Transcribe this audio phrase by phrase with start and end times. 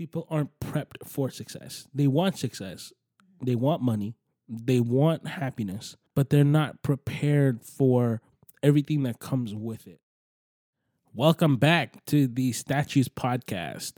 [0.00, 1.86] people aren't prepped for success.
[1.94, 2.90] They want success,
[3.44, 4.14] they want money,
[4.48, 8.22] they want happiness, but they're not prepared for
[8.62, 10.00] everything that comes with it.
[11.12, 13.92] Welcome back to the Statues Podcast.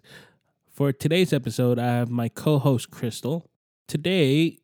[0.72, 3.48] For today's episode, I have my co host, Crystal.
[3.87, 4.58] Today,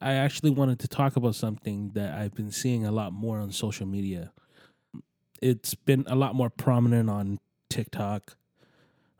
[0.00, 3.50] I actually wanted to talk about something that I've been seeing a lot more on
[3.50, 4.30] social media.
[5.42, 8.36] It's been a lot more prominent on TikTok,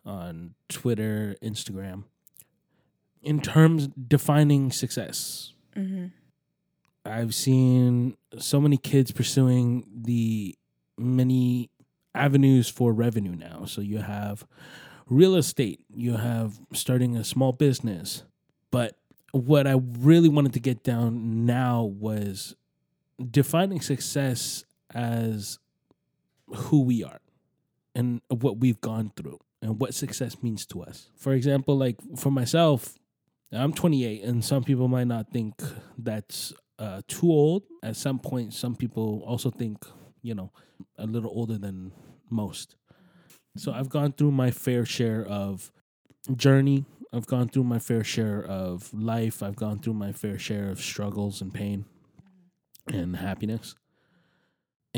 [0.08, 2.04] on Twitter, Instagram.
[3.22, 6.06] In terms defining success, mm-hmm.
[7.04, 10.56] I've seen so many kids pursuing the
[10.96, 11.70] many
[12.14, 13.64] avenues for revenue now.
[13.66, 14.46] So you have
[15.08, 18.24] real estate, you have starting a small business.
[18.70, 18.96] But
[19.32, 22.56] what I really wanted to get down now was
[23.30, 24.64] defining success
[24.94, 25.58] as
[26.46, 27.20] who we are
[27.94, 31.10] and what we've gone through and what success means to us.
[31.16, 32.94] For example, like for myself,
[33.52, 35.54] I'm 28, and some people might not think
[35.96, 37.64] that's uh, too old.
[37.82, 39.84] At some point, some people also think,
[40.22, 40.52] you know,
[40.98, 41.92] a little older than
[42.30, 42.76] most.
[43.56, 45.72] So I've gone through my fair share of
[46.36, 46.84] journey.
[47.12, 49.42] I've gone through my fair share of life.
[49.42, 51.86] I've gone through my fair share of struggles and pain
[52.86, 53.74] and happiness.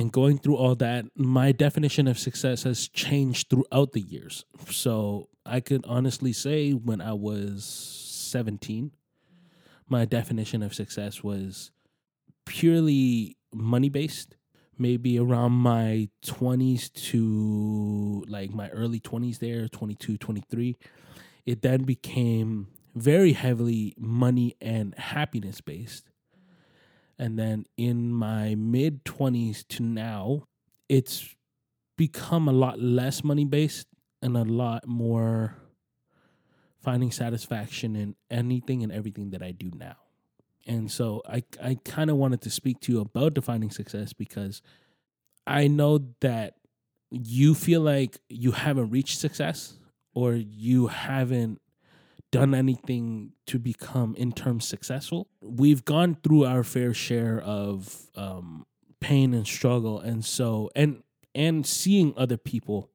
[0.01, 4.47] And going through all that, my definition of success has changed throughout the years.
[4.71, 7.67] So I could honestly say when I was
[8.31, 8.93] 17,
[9.91, 11.71] my definition of success was
[12.47, 14.37] purely money based.
[14.79, 20.79] Maybe around my 20s to like my early 20s there, 22, 23.
[21.45, 26.10] It then became very heavily money and happiness based.
[27.21, 30.45] And then in my mid 20s to now,
[30.89, 31.37] it's
[31.99, 33.87] become a lot less money based
[34.23, 35.55] and a lot more
[36.83, 39.97] finding satisfaction in anything and everything that I do now.
[40.67, 44.63] And so I I kind of wanted to speak to you about defining success because
[45.47, 46.55] I know that
[47.11, 49.75] you feel like you haven't reached success
[50.15, 51.61] or you haven't
[52.33, 55.29] done anything to become in terms successful.
[55.41, 58.67] We've gone through our fair share of um,
[59.01, 61.03] pain and struggle, and so and
[61.35, 62.91] and seeing other people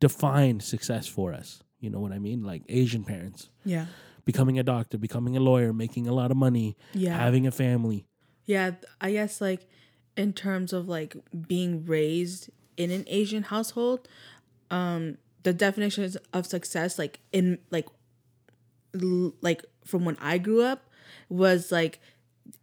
[0.00, 1.62] define success for us.
[1.80, 2.42] You know what I mean?
[2.44, 3.86] Like Asian parents Yeah.
[4.24, 7.16] becoming a doctor, becoming a lawyer, making a lot of money, Yeah.
[7.16, 8.06] having a family.
[8.46, 8.72] Yeah.
[9.00, 9.66] I guess like
[10.16, 11.16] in terms of like
[11.48, 14.06] being raised in an Asian household,
[14.70, 17.88] um, the definitions of success, like in like
[18.94, 20.84] like from when I grew up,
[21.28, 22.00] was like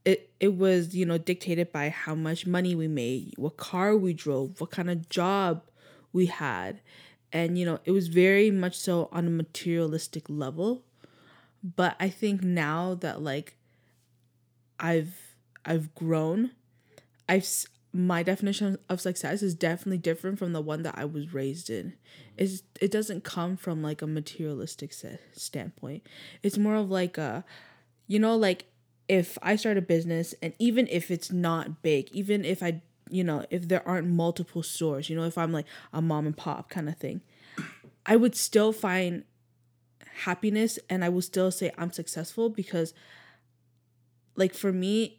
[0.06, 4.14] it it was you know dictated by how much money we made, what car we
[4.14, 5.64] drove, what kind of job
[6.14, 6.82] we had,
[7.32, 10.84] and you know it was very much so on a materialistic level.
[11.64, 13.56] But I think now that like
[14.80, 15.36] I've
[15.66, 16.52] I've grown,
[17.28, 17.46] I've
[17.92, 21.94] my definition of success is definitely different from the one that I was raised in.
[22.38, 26.04] Is it doesn't come from like a materialistic se- standpoint.
[26.44, 27.44] It's more of like a,
[28.08, 28.66] you know, like
[29.08, 33.24] if I start a business and even if it's not big, even if I, you
[33.24, 36.70] know, if there aren't multiple stores, you know, if I'm like a mom and pop
[36.70, 37.22] kind of thing,
[38.06, 39.24] I would still find
[40.24, 42.94] happiness and I will still say I'm successful because
[44.36, 45.19] like for me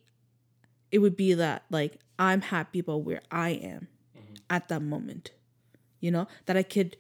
[0.93, 4.34] it would be that like I'm happy about where I am mm-hmm.
[4.49, 5.33] at that moment.
[6.01, 6.97] You know, that I could,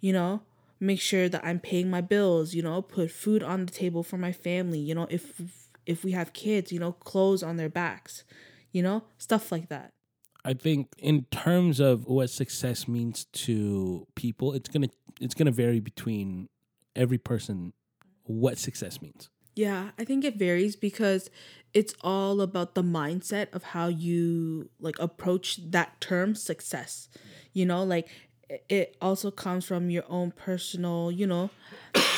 [0.00, 0.42] you know,
[0.78, 4.18] make sure that I'm paying my bills, you know, put food on the table for
[4.18, 5.40] my family, you know, if
[5.86, 8.24] if we have kids, you know, clothes on their backs,
[8.72, 9.92] you know, stuff like that.
[10.44, 14.88] I think in terms of what success means to people, it's gonna
[15.20, 16.48] it's gonna vary between
[16.96, 17.72] every person
[18.24, 19.30] what success means.
[19.54, 21.30] Yeah, I think it varies because
[21.74, 27.08] it's all about the mindset of how you like approach that term success.
[27.52, 28.08] You know, like
[28.68, 31.50] it also comes from your own personal, you know,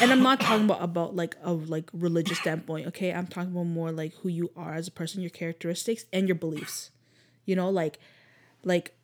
[0.00, 3.12] and I'm not talking about about like a like religious standpoint, okay?
[3.12, 6.34] I'm talking about more like who you are as a person, your characteristics and your
[6.34, 6.90] beliefs.
[7.44, 7.98] You know, like
[8.64, 8.94] like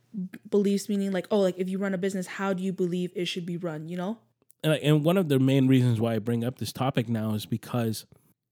[0.49, 3.26] beliefs meaning like oh, like if you run a business, how do you believe it
[3.26, 4.19] should be run, you know?
[4.62, 7.46] And, and one of the main reasons why I bring up this topic now is
[7.46, 8.06] because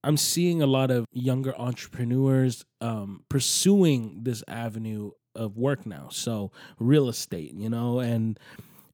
[0.05, 6.09] I'm seeing a lot of younger entrepreneurs um, pursuing this avenue of work now.
[6.11, 8.39] So real estate, you know, and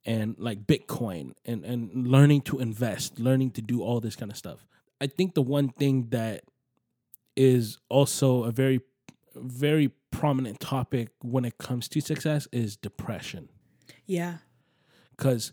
[0.06, 4.36] and like Bitcoin and and learning to invest, learning to do all this kind of
[4.36, 4.66] stuff.
[5.00, 6.44] I think the one thing that
[7.36, 8.80] is also a very
[9.36, 13.48] very prominent topic when it comes to success is depression
[14.06, 14.36] Yeah.
[15.10, 15.52] because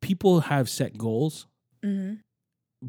[0.00, 1.46] people have set goals
[1.82, 2.16] Mm-hmm.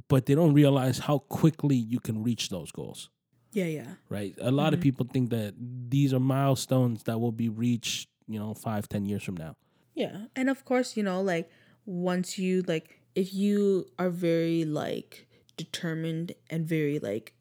[0.07, 3.09] But they don't realize how quickly you can reach those goals
[3.53, 3.93] Yeah, yeah.
[4.09, 4.83] right a lot of mm-hmm.
[4.83, 5.53] people think that
[5.89, 9.55] these are milestones that will be reached you know five ten years from now
[9.93, 10.27] Yeah.
[10.35, 11.49] And of course, you know, like
[11.85, 15.27] once you like if you are very like
[15.57, 17.33] determined and very like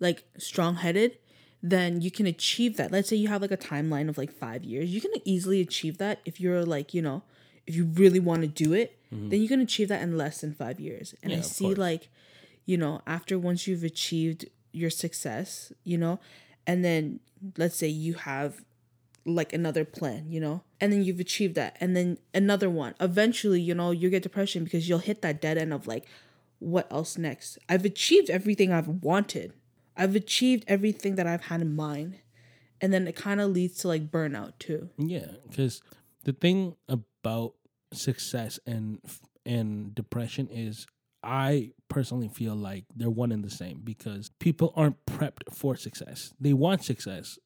[0.00, 1.18] like strong-headed,
[1.62, 2.92] then you can achieve that.
[2.92, 4.92] Let's say you have like a timeline of like 5 years.
[4.92, 7.22] You can easily achieve that if you're like, you know,
[7.66, 9.30] if you really want to do it, Mm-hmm.
[9.30, 11.14] then you can achieve that in less than 5 years.
[11.22, 12.08] And I Yeah, of see like
[12.66, 16.20] you know, after once you've achieved your success, you know,
[16.66, 17.20] and then
[17.56, 18.62] let's say you have
[19.24, 22.94] like another plan, you know, and then you've achieved that, and then another one.
[23.00, 26.06] Eventually, you know, you get depression because you'll hit that dead end of like,
[26.58, 27.58] what else next?
[27.68, 29.54] I've achieved everything I've wanted,
[29.96, 32.18] I've achieved everything that I've had in mind,
[32.82, 34.90] and then it kind of leads to like burnout too.
[34.98, 35.80] Yeah, because
[36.24, 37.54] the thing about
[37.92, 39.00] success and
[39.46, 40.86] and depression is,
[41.22, 46.32] I personally feel like they're one and the same because people aren't prepped for success.
[46.38, 47.38] They want success,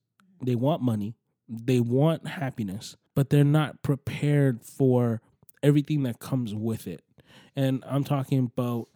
[0.44, 1.14] they want money,
[1.48, 5.20] they want happiness, but they're not prepared for
[5.62, 7.02] everything that comes with it.
[7.54, 8.88] And I'm talking about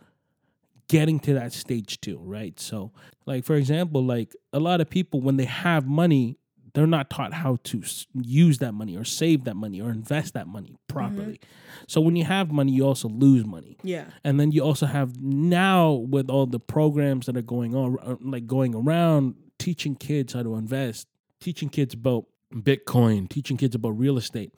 [0.88, 2.58] getting to that stage too, right?
[2.58, 2.92] So,
[3.24, 6.38] like for example, like a lot of people when they have money,
[6.76, 7.82] they're not taught how to
[8.12, 11.40] use that money or save that money or invest that money properly.
[11.88, 13.78] So when you have money, you also lose money.
[13.82, 17.96] Yeah, And then you also have now with all the programs that are going on,
[18.02, 21.08] uh, like going around, teaching kids how to invest,
[21.40, 24.52] teaching kids about Bitcoin, teaching kids about real estate.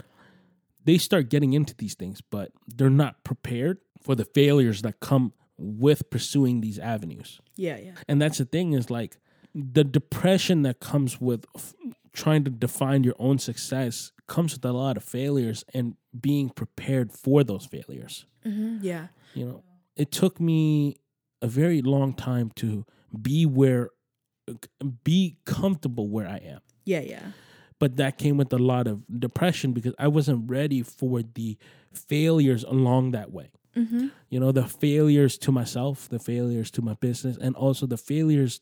[0.85, 5.35] They start getting into these things, but they're not prepared for the failures that come
[5.57, 7.41] with pursuing these avenues.
[7.55, 9.19] yeah, yeah, And that's the thing is like
[9.55, 11.45] the depression that comes with
[12.19, 17.13] trying to define your own success comes with a lot of failures and being prepared
[17.13, 18.27] for those failures.
[18.43, 19.63] Hmm yeah, you know
[19.97, 20.97] it took me
[21.43, 22.85] a very long time to
[23.29, 23.91] be where
[25.05, 26.61] be comfortable where i am.
[26.85, 27.27] Yeah, yeah,
[27.79, 31.59] but that came with a lot of depression because i wasn't ready for the
[31.93, 33.51] failures along that way.
[33.77, 34.09] Mm-hmm.
[34.33, 38.61] you know the failures to myself the failures to my business and also the failures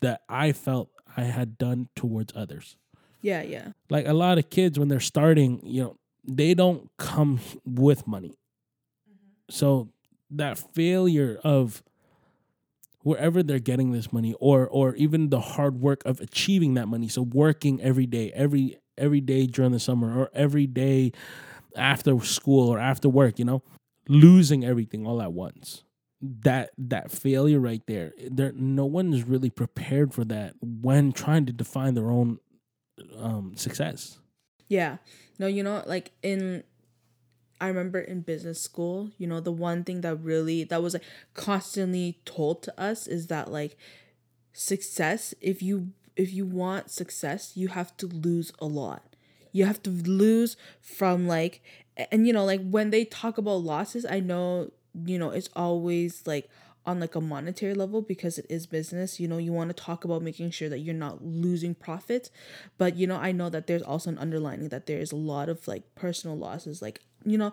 [0.00, 2.76] that i felt i had done towards others.
[3.20, 7.40] Yeah, yeah, like a lot of kids when they're starting you know they don't come
[7.64, 8.38] with money.
[9.08, 9.50] Mm-hmm.
[9.50, 9.88] So
[10.30, 11.82] that failure of
[13.02, 17.08] wherever they're getting this money or or even the hard work of achieving that money
[17.08, 21.10] so working every day every every day during the summer or every day
[21.76, 23.62] after school or after work you know
[24.08, 25.84] losing everything all at once
[26.20, 31.46] that that failure right there there no one is really prepared for that when trying
[31.46, 32.38] to define their own
[33.16, 34.18] um success
[34.68, 34.98] Yeah.
[35.38, 36.64] No, you know, like in
[37.60, 41.04] I remember in business school, you know, the one thing that really that was like
[41.34, 43.76] constantly told to us is that like
[44.52, 49.16] success, if you if you want success, you have to lose a lot.
[49.52, 51.62] You have to lose from like
[52.12, 56.26] and you know, like when they talk about losses, I know, you know, it's always
[56.26, 56.48] like
[56.86, 60.06] on like a monetary level because it is business you know you want to talk
[60.06, 62.30] about making sure that you're not losing profits
[62.78, 65.50] but you know i know that there's also an underlining that there is a lot
[65.50, 67.52] of like personal losses like you know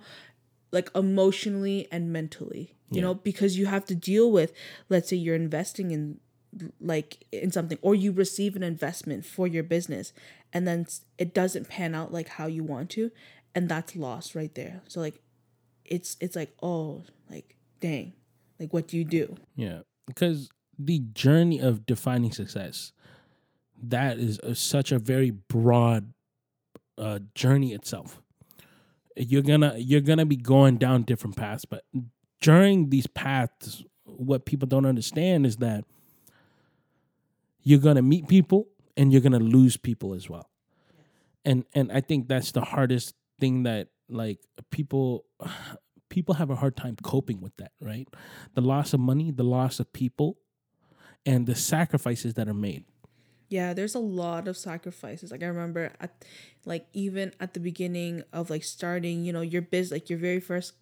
[0.71, 4.53] like emotionally and mentally you know because you have to deal with
[4.87, 6.17] let's say you're investing in
[6.79, 10.13] like in something or you receive an investment for your business
[10.53, 10.85] and then
[11.17, 13.11] it doesn't pan out like how you want to
[13.55, 14.81] and that's lost right there.
[14.87, 15.21] So like
[15.85, 18.13] it's it's like oh like dang
[18.59, 22.91] like what do you do Yeah, because the journey of defining success,
[23.81, 26.13] that is a, such a very broad
[26.97, 28.21] uh, journey itself.
[29.15, 31.85] You're gonna you're gonna be going down different paths, but
[32.41, 35.85] during these paths, what people don't understand is that
[37.63, 40.49] you're gonna meet people and you're gonna lose people as well.
[41.45, 44.39] And and I think that's the hardest thing that like
[44.71, 45.25] people
[46.09, 48.07] people have a hard time coping with that, right?
[48.53, 50.37] The loss of money, the loss of people,
[51.25, 52.85] and the sacrifices that are made.
[53.49, 55.31] Yeah, there's a lot of sacrifices.
[55.31, 56.25] Like I remember at
[56.65, 60.39] like even at the beginning of like starting, you know, your biz like your very
[60.39, 60.73] first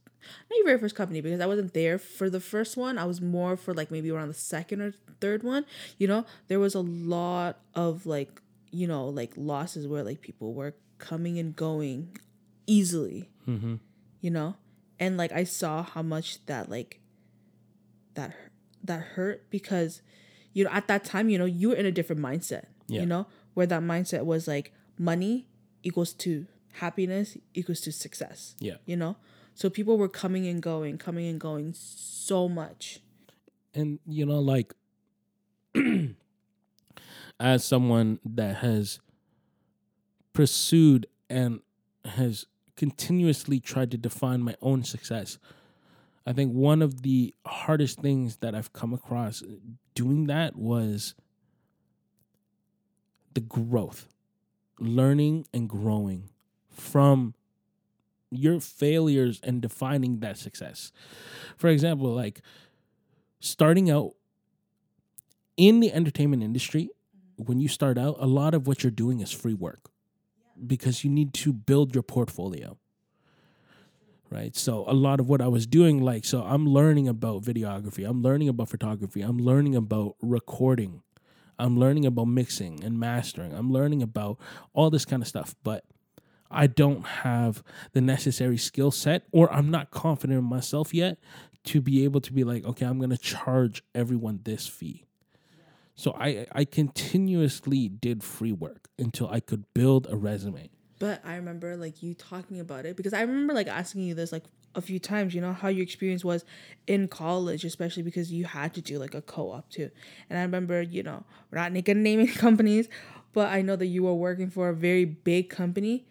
[0.49, 2.97] not your very first company because I wasn't there for the first one.
[2.97, 5.65] I was more for like maybe around the second or third one.
[5.97, 10.53] You know, there was a lot of like, you know, like losses where like people
[10.53, 12.17] were coming and going
[12.67, 13.29] easily.
[13.47, 13.75] Mm-hmm.
[14.21, 14.55] You know?
[14.99, 16.99] And like I saw how much that like
[18.15, 18.33] that
[18.83, 20.01] that hurt because
[20.53, 22.99] you know at that time you know you were in a different mindset Yeah.
[23.01, 25.47] you know where that mindset was like money
[25.83, 28.75] equals to happiness equals to success Yeah.
[28.85, 29.15] you know
[29.55, 32.99] So people were coming and going, coming and going so much.
[33.73, 34.73] and you know like
[37.39, 38.99] as someone that has
[40.33, 41.61] pursued and
[42.05, 45.37] has continuously tried to define my own success.
[46.25, 49.43] I think one of the hardest things that i've come across
[49.93, 51.15] doing that was
[53.33, 54.07] the growth
[54.79, 56.29] learning and growing
[56.69, 57.33] from
[58.31, 60.91] your failures and defining that success.
[61.57, 62.41] For example like
[63.39, 64.13] starting out
[65.57, 66.89] in the entertainment industry,
[67.35, 69.92] when you start out, a lot of what you're doing is free work
[70.67, 72.77] because you need to build your portfolio.
[74.29, 74.55] Right.
[74.55, 78.23] So, a lot of what I was doing, like, so I'm learning about videography, I'm
[78.23, 81.03] learning about photography, I'm learning about recording,
[81.59, 84.39] I'm learning about mixing and mastering, I'm learning about
[84.73, 85.55] all this kind of stuff.
[85.63, 85.85] But
[86.49, 91.17] I don't have the necessary skill set, or I'm not confident in myself yet
[91.65, 95.05] to be able to be like, okay, I'm going to charge everyone this fee.
[95.95, 100.69] So I I continuously did free work until I could build a resume.
[100.99, 104.31] But I remember like you talking about it because I remember like asking you this
[104.31, 104.43] like
[104.75, 106.45] a few times, you know, how your experience was
[106.87, 109.91] in college, especially because you had to do like a co op too.
[110.29, 112.89] And I remember, you know, we're not gonna name any companies,
[113.33, 116.05] but I know that you were working for a very big company.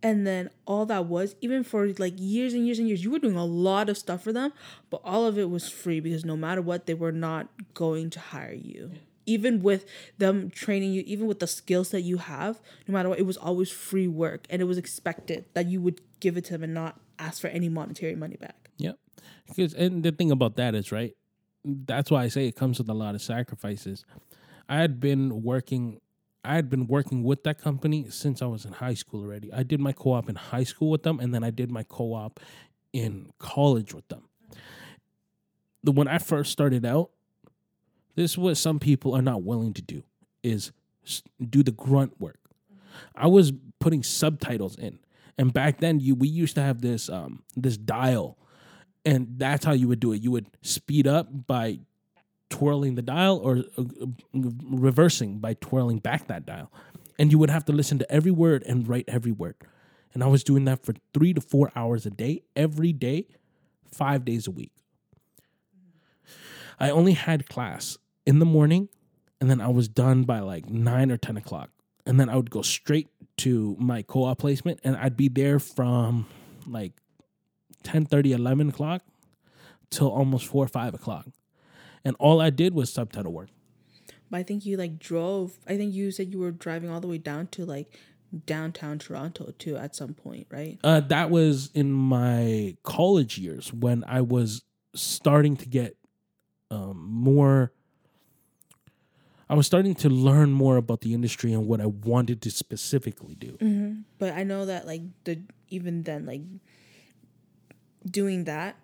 [0.00, 3.18] And then all that was, even for like years and years and years, you were
[3.18, 4.52] doing a lot of stuff for them,
[4.90, 8.20] but all of it was free because no matter what, they were not going to
[8.20, 8.92] hire you.
[9.28, 9.84] Even with
[10.16, 13.36] them training you, even with the skills that you have, no matter what, it was
[13.36, 14.46] always free work.
[14.48, 17.48] And it was expected that you would give it to them and not ask for
[17.48, 18.70] any monetary money back.
[18.78, 18.98] Yep.
[19.46, 21.14] Because and the thing about that is right.
[21.64, 24.04] That's why I say it comes with a lot of sacrifices.
[24.68, 26.00] I had been working.
[26.44, 29.52] I had been working with that company since I was in high school already.
[29.52, 32.40] I did my co-op in high school with them, and then I did my co-op
[32.92, 34.22] in college with them.
[35.82, 37.10] The when I first started out,
[38.18, 40.02] this is what some people are not willing to do:
[40.42, 40.72] is
[41.40, 42.40] do the grunt work.
[43.14, 44.98] I was putting subtitles in,
[45.38, 48.36] and back then you we used to have this um this dial,
[49.04, 50.20] and that's how you would do it.
[50.20, 51.78] You would speed up by
[52.50, 56.72] twirling the dial or uh, uh, reversing by twirling back that dial,
[57.20, 59.54] and you would have to listen to every word and write every word.
[60.12, 63.26] And I was doing that for three to four hours a day, every day,
[63.92, 64.72] five days a week.
[66.80, 67.98] I only had class
[68.28, 68.90] in the morning,
[69.40, 71.70] and then I was done by like nine or ten o'clock.
[72.04, 73.08] And then I would go straight
[73.38, 76.26] to my co-op placement, and I'd be there from
[76.66, 76.92] like
[77.84, 79.02] 10 11 o'clock
[79.90, 81.26] till almost four or five o'clock.
[82.04, 83.48] And all I did was subtitle work.
[84.30, 87.08] But I think you like drove, I think you said you were driving all the
[87.08, 87.98] way down to like
[88.44, 90.78] downtown Toronto too at some point, right?
[90.84, 94.62] Uh, that was in my college years when I was
[94.94, 95.96] starting to get
[96.70, 97.72] um, more.
[99.50, 103.34] I was starting to learn more about the industry and what I wanted to specifically
[103.34, 103.52] do.
[103.52, 104.00] Mm-hmm.
[104.18, 106.42] But I know that like the even then like
[108.04, 108.76] doing that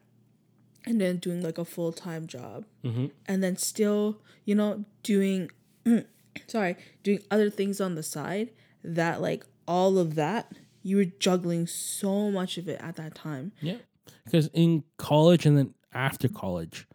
[0.86, 3.06] and then doing like a full time job mm-hmm.
[3.26, 5.50] and then still you know doing
[6.46, 8.50] sorry doing other things on the side
[8.82, 10.52] that like all of that
[10.84, 13.50] you were juggling so much of it at that time.
[13.60, 13.78] Yeah.
[14.24, 16.86] Because in college and then after college,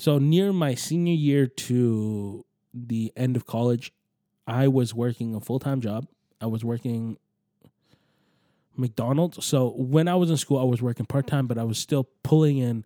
[0.00, 3.92] so near my senior year to the end of college,
[4.46, 6.06] I was working a full time job.
[6.40, 7.18] I was working
[8.76, 9.44] McDonald's.
[9.44, 12.08] So when I was in school, I was working part time, but I was still
[12.22, 12.84] pulling in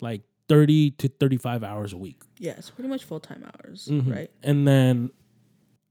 [0.00, 2.20] like 30 to 35 hours a week.
[2.38, 4.12] Yeah, it's pretty much full time hours, Mm-hmm.
[4.12, 4.30] right?
[4.42, 5.10] And then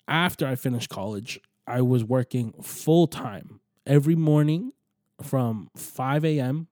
[0.07, 4.73] after I finished college, I was working full time every morning
[5.21, 6.67] from 5 a.m.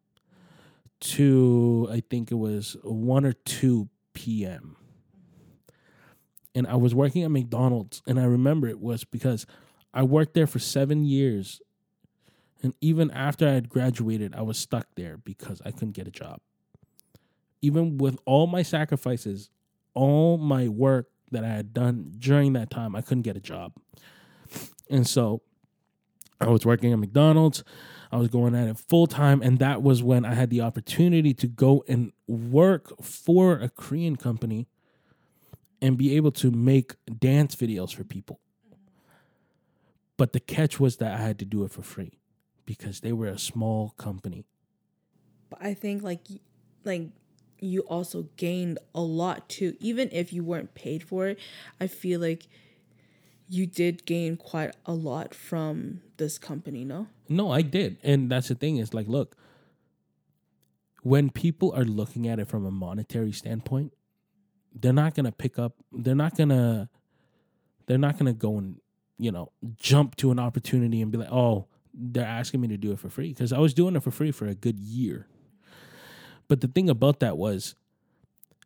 [1.01, 4.77] to I think it was 1 or 2 p.m.
[6.53, 8.01] And I was working at McDonald's.
[8.07, 9.45] And I remember it was because
[9.93, 11.61] I worked there for seven years.
[12.63, 16.11] And even after I had graduated, I was stuck there because I couldn't get a
[16.11, 16.39] job.
[17.61, 19.49] Even with all my sacrifices,
[19.93, 23.73] all my work that I had done during that time, I couldn't get a job.
[24.89, 25.41] And so
[26.39, 27.63] I was working at McDonald's.
[28.11, 29.41] I was going at it full time.
[29.41, 34.15] And that was when I had the opportunity to go and work for a Korean
[34.15, 34.67] company
[35.81, 38.39] and be able to make dance videos for people.
[40.17, 42.19] But the catch was that I had to do it for free
[42.65, 44.45] because they were a small company.
[45.49, 46.21] But I think like
[46.83, 47.09] like
[47.59, 49.75] you also gained a lot too.
[49.79, 51.39] Even if you weren't paid for it,
[51.79, 52.47] I feel like
[53.49, 57.07] you did gain quite a lot from this company, no?
[57.31, 57.97] No, I did.
[58.03, 59.35] And that's the thing is like, look,
[61.03, 63.93] when people are looking at it from a monetary standpoint,
[64.73, 66.89] they're not gonna pick up they're not gonna
[67.87, 68.79] they're not gonna go and,
[69.17, 72.91] you know, jump to an opportunity and be like, oh, they're asking me to do
[72.91, 73.29] it for free.
[73.29, 75.27] Because I was doing it for free for a good year.
[76.47, 77.75] But the thing about that was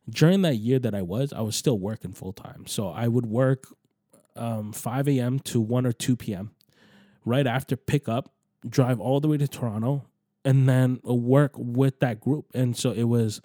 [0.10, 2.68] during that year that I was, I was still working full time.
[2.68, 3.66] So I would work
[4.36, 5.40] um, 5 a.m.
[5.40, 6.52] to 1 or 2 p.m.
[7.24, 8.35] Right after pick up,
[8.68, 10.06] drive all the way to Toronto,
[10.44, 12.46] and then work with that group.
[12.54, 13.42] And so it was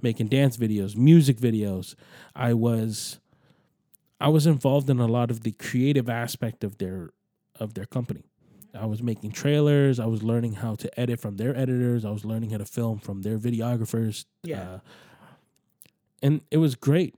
[0.00, 1.94] making dance videos, music videos.
[2.34, 3.20] I was
[4.20, 7.10] I was involved in a lot of the creative aspect of their
[7.58, 8.24] of their company.
[8.74, 10.00] I was making trailers.
[10.00, 12.04] I was learning how to edit from their editors.
[12.04, 14.24] I was learning how to film from their videographers.
[14.42, 14.62] Yeah.
[14.62, 14.78] Uh,
[16.22, 17.14] and it was great.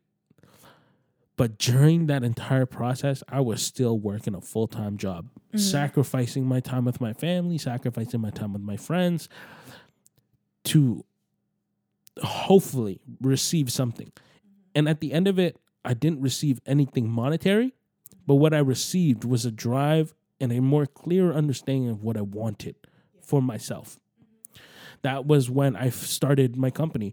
[1.37, 5.59] But during that entire process, I was still working a full time job, mm-hmm.
[5.59, 9.29] sacrificing my time with my family, sacrificing my time with my friends
[10.65, 11.05] to
[12.23, 14.07] hopefully receive something.
[14.07, 14.49] Mm-hmm.
[14.77, 17.75] And at the end of it, I didn't receive anything monetary,
[18.27, 22.23] but what I received was a drive and a more clear understanding of what I
[22.23, 22.77] wanted
[23.21, 23.99] for myself.
[25.03, 27.13] That was when I started my company.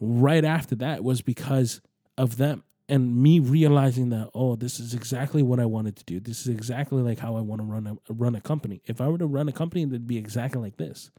[0.00, 1.80] Right after that was because
[2.16, 6.20] of them and me realizing that oh this is exactly what I wanted to do.
[6.20, 8.82] This is exactly like how I want to run a run a company.
[8.86, 11.10] If I were to run a company it'd be exactly like this.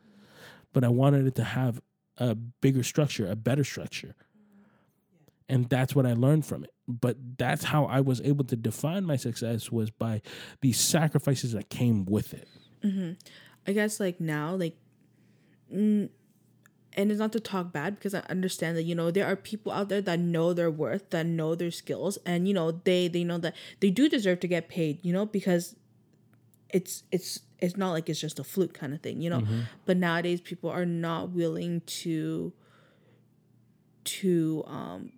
[0.74, 1.82] But I wanted it to have
[2.18, 4.16] a bigger structure, a better structure.
[5.50, 6.74] And that's what I learned from it.
[6.88, 10.22] But that's how I was able to define my success was by
[10.62, 12.48] the sacrifices that came with it.
[13.66, 14.76] I guess like now, like,
[15.74, 16.10] mm,
[16.98, 19.72] and it's not to talk bad because I understand that you know there are people
[19.72, 23.24] out there that know their worth, that know their skills, and you know they they
[23.24, 25.00] know that they do deserve to get paid.
[25.04, 25.76] You know because
[26.70, 29.22] it's it's it's not like it's just a fluke kind of thing.
[29.22, 29.44] You know,
[29.86, 32.52] but nowadays people are not willing to
[34.04, 35.12] to um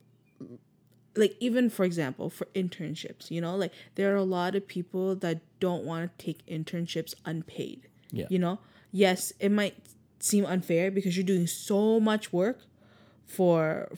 [1.16, 5.16] like even for example for internships you know like there are a lot of people
[5.16, 8.26] that don't want to take internships unpaid Yeah.
[8.30, 8.60] you know
[8.92, 9.76] yes it might
[10.20, 12.60] seem unfair because you're doing so much work
[13.26, 13.90] for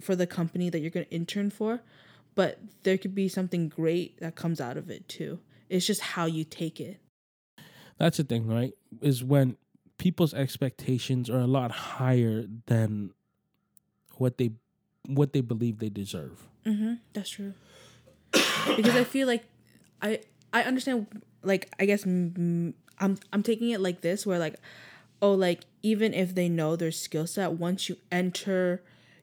[0.00, 1.80] for the company that you're going to intern for
[2.34, 6.26] but there could be something great that comes out of it too it's just how
[6.26, 7.00] you take it
[7.98, 8.74] That's the thing, right?
[9.00, 9.56] Is when
[9.98, 13.12] people's expectations are a lot higher than
[14.18, 14.50] what they
[15.08, 16.46] what they believe they deserve.
[16.64, 17.54] mm-hmm That's true.
[18.76, 19.44] because I feel like
[20.02, 20.20] I
[20.52, 21.06] I understand
[21.42, 24.56] like I guess I'm I'm taking it like this where like
[25.22, 28.82] oh like even if they know their skill set once you enter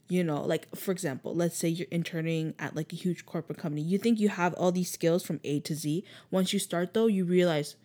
[0.09, 3.81] you know like for example let's say you're interning at like a huge corporate company
[3.81, 7.07] you think you have all these skills from A to Z once you start though
[7.07, 7.75] you realize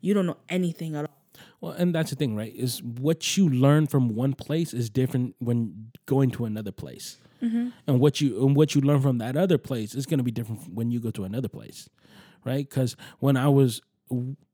[0.00, 1.14] you don't know anything at all
[1.60, 2.54] Well, and that's the thing, right?
[2.54, 7.70] Is what you learn from one place is different when going to another place, mm-hmm.
[7.86, 10.30] and what you and what you learn from that other place is going to be
[10.30, 11.88] different when you go to another place,
[12.44, 12.68] right?
[12.68, 13.80] Because when I was,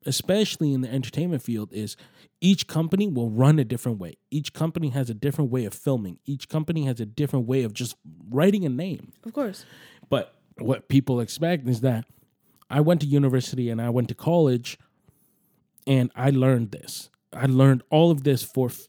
[0.06, 1.96] especially in the entertainment field, is
[2.40, 4.16] each company will run a different way.
[4.30, 6.18] Each company has a different way of filming.
[6.24, 7.96] Each company has a different way of just
[8.28, 9.12] writing a name.
[9.24, 9.64] of course
[10.08, 12.04] But what people expect is that
[12.70, 14.78] I went to university and I went to college
[15.86, 17.10] and I learned this.
[17.32, 18.88] I learned all of this for f-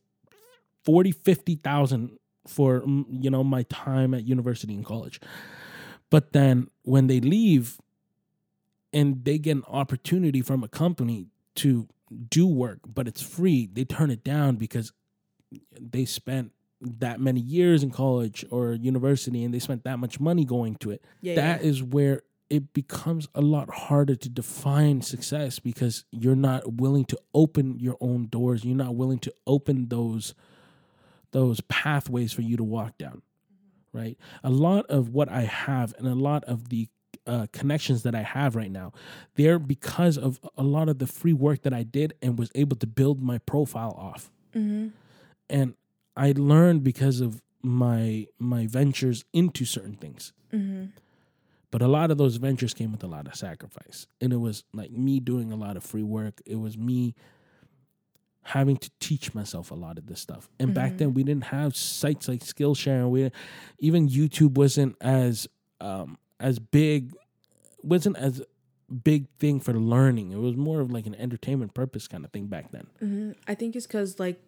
[0.86, 5.20] 40, 50,000 for, mm, you know, my time at university and college.
[6.10, 7.80] But then when they leave
[8.94, 11.88] and they get an opportunity from a company to
[12.30, 14.92] do work, but it's free, they turn it down because
[15.80, 16.52] they spent
[16.82, 20.92] that many years in college or university and they spent that much money going to
[20.92, 21.04] it.
[21.22, 26.74] Yeah, That is where it becomes a lot harder to define success because you're not
[26.74, 28.66] willing to open your own doors.
[28.66, 30.34] You're not willing to open those
[31.32, 33.22] those pathways for you to walk down.
[33.22, 33.98] Mm-hmm.
[33.98, 34.18] Right?
[34.44, 36.90] A lot of what I have and a lot of the
[37.28, 38.94] uh, connections that I have right now,
[39.36, 42.78] they're because of a lot of the free work that I did and was able
[42.78, 44.32] to build my profile off.
[45.50, 45.76] And
[46.18, 50.34] I learned because of my my ventures into certain things.
[51.70, 54.08] But a lot of those ventures came with a lot of sacrifice.
[54.20, 56.42] And it was like me doing a lot of free work.
[56.46, 57.16] It was me
[58.44, 60.50] having to teach myself a lot of this stuff.
[60.60, 63.08] And back then we didn't have sites like Skillshare.
[63.10, 63.32] We
[63.80, 65.48] even YouTube wasn't as
[65.80, 67.14] um as big
[67.84, 68.42] wasn't as
[69.04, 70.32] big thing for learning.
[70.32, 73.36] It was more of like an entertainment purpose kind of thing back then.
[73.48, 74.42] I think it's because like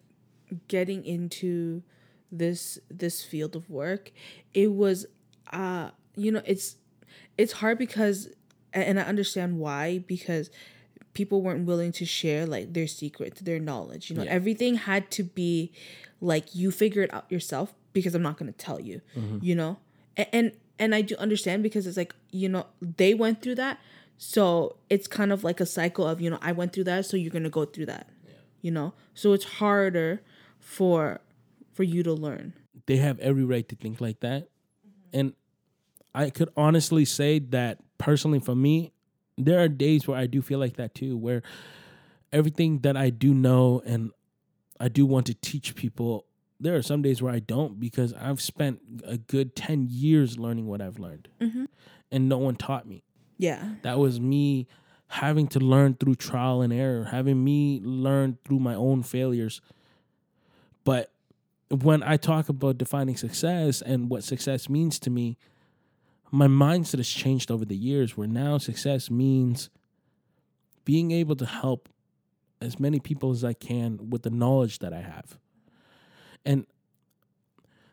[0.68, 1.82] getting into
[2.30, 4.12] this this field of work,
[4.52, 5.06] it was
[5.52, 6.76] uh you know it's
[7.38, 8.28] it's hard because
[8.72, 10.50] and I understand why because
[11.14, 14.10] people weren't willing to share like their secrets, their knowledge.
[14.10, 14.30] You know, Yeah.
[14.30, 15.72] everything had to be
[16.20, 19.00] like you figure it out yourself because I'm not going to tell you.
[19.40, 19.78] You know,
[20.16, 23.78] and, and and I do understand because it's like you know they went through that,
[24.18, 27.16] so it's kind of like a cycle of you know I went through that, so
[27.16, 28.08] you're gonna go through that.
[28.62, 30.22] You know, so it's harder
[30.58, 31.20] for
[31.72, 32.54] for you to learn.
[32.86, 34.48] they have every right to think like that.
[35.12, 35.32] And
[36.14, 38.92] I could honestly say that personally for me,
[39.38, 41.42] there are days where I do feel like that too, where
[42.32, 44.10] everything that I do know and
[44.80, 46.26] I do want to teach people,
[46.64, 50.66] there are some days where I don't because I've spent a good 10 years learning
[50.66, 51.66] what I've learned mm-hmm.
[52.10, 53.04] and no one taught me.
[53.36, 53.74] Yeah.
[53.82, 54.66] That was me
[55.08, 59.60] having to learn through trial and error, having me learn through my own failures.
[60.84, 61.12] But
[61.70, 65.36] when I talk about defining success and what success means to me,
[66.30, 69.68] my mindset has changed over the years where now success means
[70.84, 71.88] being able to help
[72.60, 75.38] as many people as I can with the knowledge that I have.
[76.44, 76.66] And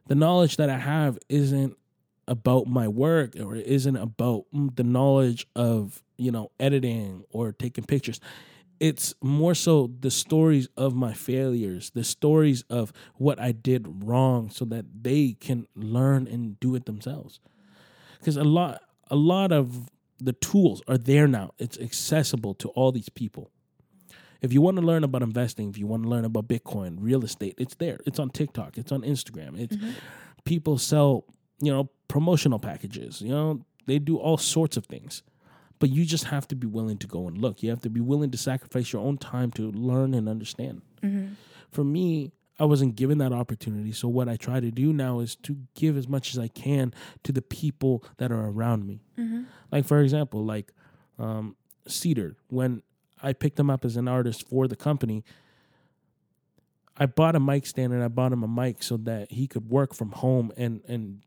[0.08, 1.78] the knowledge that I have isn't
[2.28, 7.52] about my work or it isn't about mm, the knowledge of, you know, editing or
[7.52, 8.20] taking pictures.
[8.80, 14.50] It's more so the stories of my failures, the stories of what I did wrong
[14.50, 17.40] so that they can learn and do it themselves.
[18.24, 21.52] Cuz a lot a lot of the tools are there now.
[21.58, 23.52] It's accessible to all these people.
[24.41, 27.23] If you want to learn about investing, if you want to learn about Bitcoin, real
[27.23, 27.99] estate, it's there.
[28.06, 29.60] It's on TikTok, it's on Instagram.
[29.60, 29.91] It's mm-hmm.
[30.45, 31.25] people sell,
[31.62, 33.21] you know, promotional packages.
[33.21, 35.23] You know, they do all sorts of things.
[35.80, 37.63] But you just have to be willing to go and look.
[37.63, 40.84] You have to be willing to sacrifice your own time to learn and understand.
[41.01, 41.34] Mm-hmm.
[41.71, 43.91] For me, I wasn't given that opportunity.
[43.91, 46.93] So what I try to do now is to give as much as I can
[47.23, 49.01] to the people that are around me.
[49.17, 49.43] Mm-hmm.
[49.71, 50.71] Like for example, like
[51.17, 51.56] um,
[51.88, 52.84] Cedar, when
[53.22, 55.24] I picked him up as an artist for the company,
[56.98, 59.70] I bought a mic stand and I bought him a mic so that he could
[59.70, 61.22] work from home and and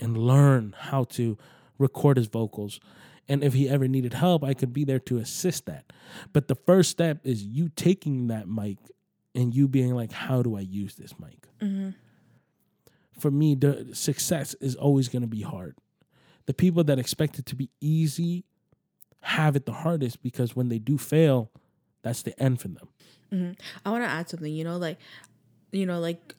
[0.00, 1.36] and learn how to
[1.76, 2.80] record his vocals.
[3.28, 5.92] And if he ever needed help, I could be there to assist that.
[6.32, 8.78] But the first step is you taking that mic
[9.34, 11.46] and you being like, how do I use this mic?
[11.60, 11.90] Mm-hmm.
[13.20, 15.76] For me, the success is always going to be hard.
[16.46, 18.44] The people that expect it to be easy
[19.22, 21.50] have it the hardest because when they do fail,
[22.02, 22.88] that's the end for them.
[23.32, 23.52] Mm-hmm.
[23.84, 24.98] I want to add something, you know, like,
[25.72, 26.34] you know, like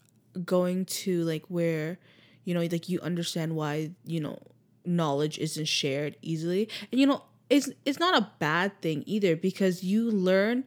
[0.45, 1.99] going to like where,
[2.45, 4.39] you know, like you understand why, you know,
[4.85, 6.69] knowledge isn't shared easily.
[6.91, 10.63] And, you know, it's, it's not a bad thing either because you learn,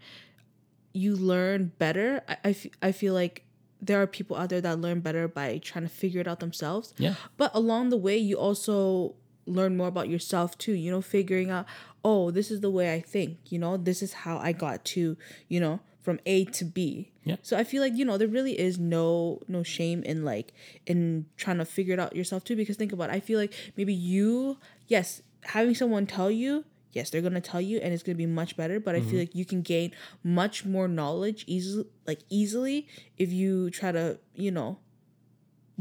[0.93, 2.23] you learn better.
[2.29, 3.45] I, I, f- I feel like
[3.81, 6.95] there are people out there that learn better by trying to figure it out themselves.
[6.99, 7.15] Yeah.
[7.37, 9.15] But along the way, you also
[9.47, 11.67] learn more about yourself too, you know, figuring out,
[12.05, 15.17] oh, this is the way I think, you know, this is how I got to,
[15.49, 17.13] you know, from A to B.
[17.25, 17.37] Yeah.
[17.43, 20.53] So I feel like, you know, there really is no no shame in like
[20.87, 23.55] in trying to figure it out yourself too because think about it, I feel like
[23.77, 28.03] maybe you, yes, having someone tell you, yes, they're going to tell you and it's
[28.03, 29.19] going to be much better, but I feel mm-hmm.
[29.19, 29.93] like you can gain
[30.25, 34.79] much more knowledge easily like easily if you try to, you know,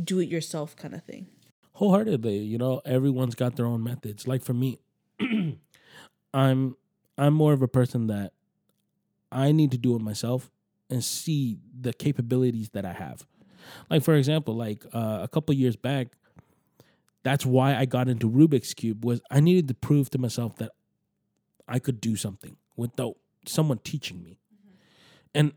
[0.02, 1.28] do it yourself kind of thing.
[1.74, 4.80] wholeheartedly you know everyone's got their own methods like for me
[6.34, 6.76] i'm
[7.18, 8.34] i'm more of a person that
[9.32, 10.52] i need to do it myself
[10.90, 13.26] and see the capabilities that i have.
[13.90, 16.08] Like for example like uh, a couple years back
[17.24, 20.72] that's why i got into rubik's cube was i needed to prove to myself that
[21.68, 23.16] i could do something without
[23.46, 24.40] someone teaching me.
[25.34, 25.54] And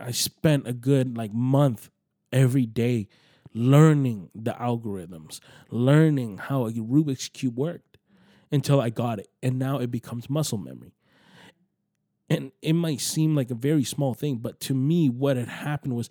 [0.00, 1.90] i spent a good like month
[2.32, 3.08] every day
[3.54, 7.91] learning the algorithms, learning how a Rubik's Cube worked
[8.52, 9.28] until I got it.
[9.42, 10.94] And now it becomes muscle memory.
[12.30, 15.96] And it might seem like a very small thing, but to me, what had happened
[15.96, 16.08] was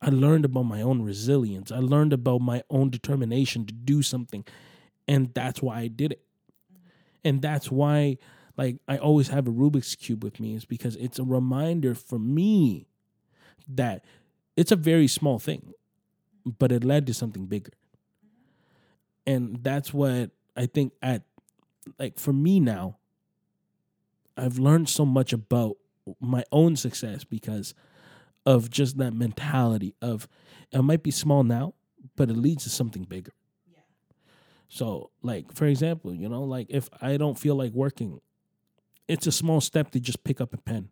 [0.00, 1.70] I learned about my own resilience.
[1.70, 4.44] I learned about my own determination to do something.
[5.06, 6.22] And that's why I did it.
[7.24, 8.18] And that's why,
[8.56, 12.18] like, I always have a Rubik's Cube with me, is because it's a reminder for
[12.18, 12.88] me
[13.68, 14.04] that
[14.56, 15.72] it's a very small thing
[16.58, 17.72] but it led to something bigger.
[19.26, 21.22] And that's what I think at
[21.98, 22.96] like for me now
[24.36, 25.76] I've learned so much about
[26.20, 27.74] my own success because
[28.44, 30.28] of just that mentality of
[30.72, 31.74] it might be small now,
[32.16, 33.32] but it leads to something bigger.
[33.70, 33.80] Yeah.
[34.68, 38.20] So, like for example, you know, like if I don't feel like working,
[39.08, 40.90] it's a small step to just pick up a pen.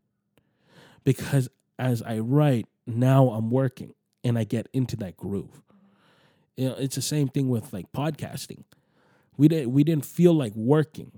[1.05, 5.63] Because as I write, now I'm working and I get into that groove.
[6.57, 8.65] You know, it's the same thing with like podcasting.
[9.37, 11.13] We didn't we didn't feel like working,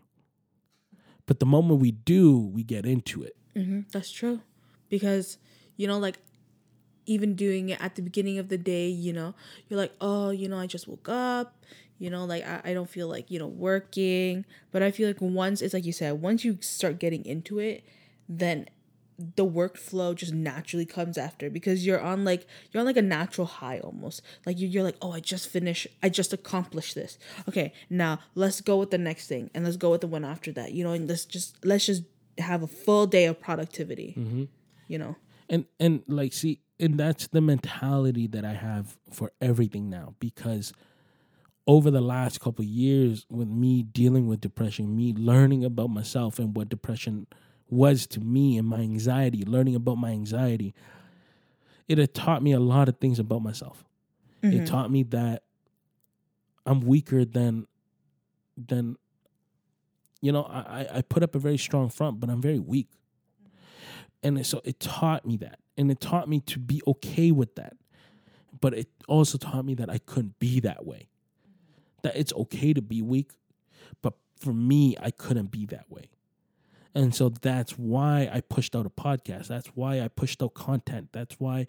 [1.26, 3.36] But the moment we do, we get into it.
[3.54, 4.40] hmm That's true.
[4.88, 5.38] Because,
[5.76, 6.18] you know, like
[7.06, 9.34] even doing it at the beginning of the day, you know,
[9.68, 11.64] you're like, oh, you know, I just woke up,
[11.98, 14.44] you know, like I, I don't feel like, you know, working.
[14.72, 17.84] But I feel like once it's like you said, once you start getting into it,
[18.28, 18.66] then
[19.18, 23.46] the workflow just naturally comes after because you're on like you're on like a natural
[23.46, 24.22] high almost.
[24.44, 27.18] Like you, you're like oh i just finished i just accomplished this.
[27.48, 30.52] Okay now let's go with the next thing and let's go with the one after
[30.52, 32.02] that you know and let's just let's just
[32.38, 34.44] have a full day of productivity mm-hmm.
[34.88, 35.16] you know?
[35.48, 40.72] And and like see and that's the mentality that i have for everything now because
[41.66, 46.38] over the last couple of years with me dealing with depression me learning about myself
[46.38, 47.26] and what depression
[47.68, 50.74] was to me and my anxiety learning about my anxiety
[51.88, 53.84] it had taught me a lot of things about myself.
[54.42, 54.64] It mm-hmm.
[54.64, 55.42] taught me that
[56.66, 57.66] i'm weaker than
[58.56, 58.96] than
[60.20, 62.88] you know I, I- I put up a very strong front but i'm very weak.
[64.22, 65.60] And so it taught me that.
[65.76, 67.76] And it taught me to be okay with that.
[68.60, 71.08] But it also taught me that i couldn't be that way.
[72.02, 73.32] That it's okay to be weak
[74.02, 76.10] but for me i couldn't be that way
[76.96, 79.46] and so that's why i pushed out a podcast.
[79.48, 81.10] That's why i pushed out content.
[81.12, 81.66] That's why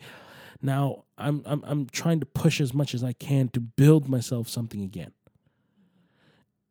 [0.62, 4.50] now i'm i'm, I'm trying to push as much as i can to build myself
[4.50, 5.12] something again.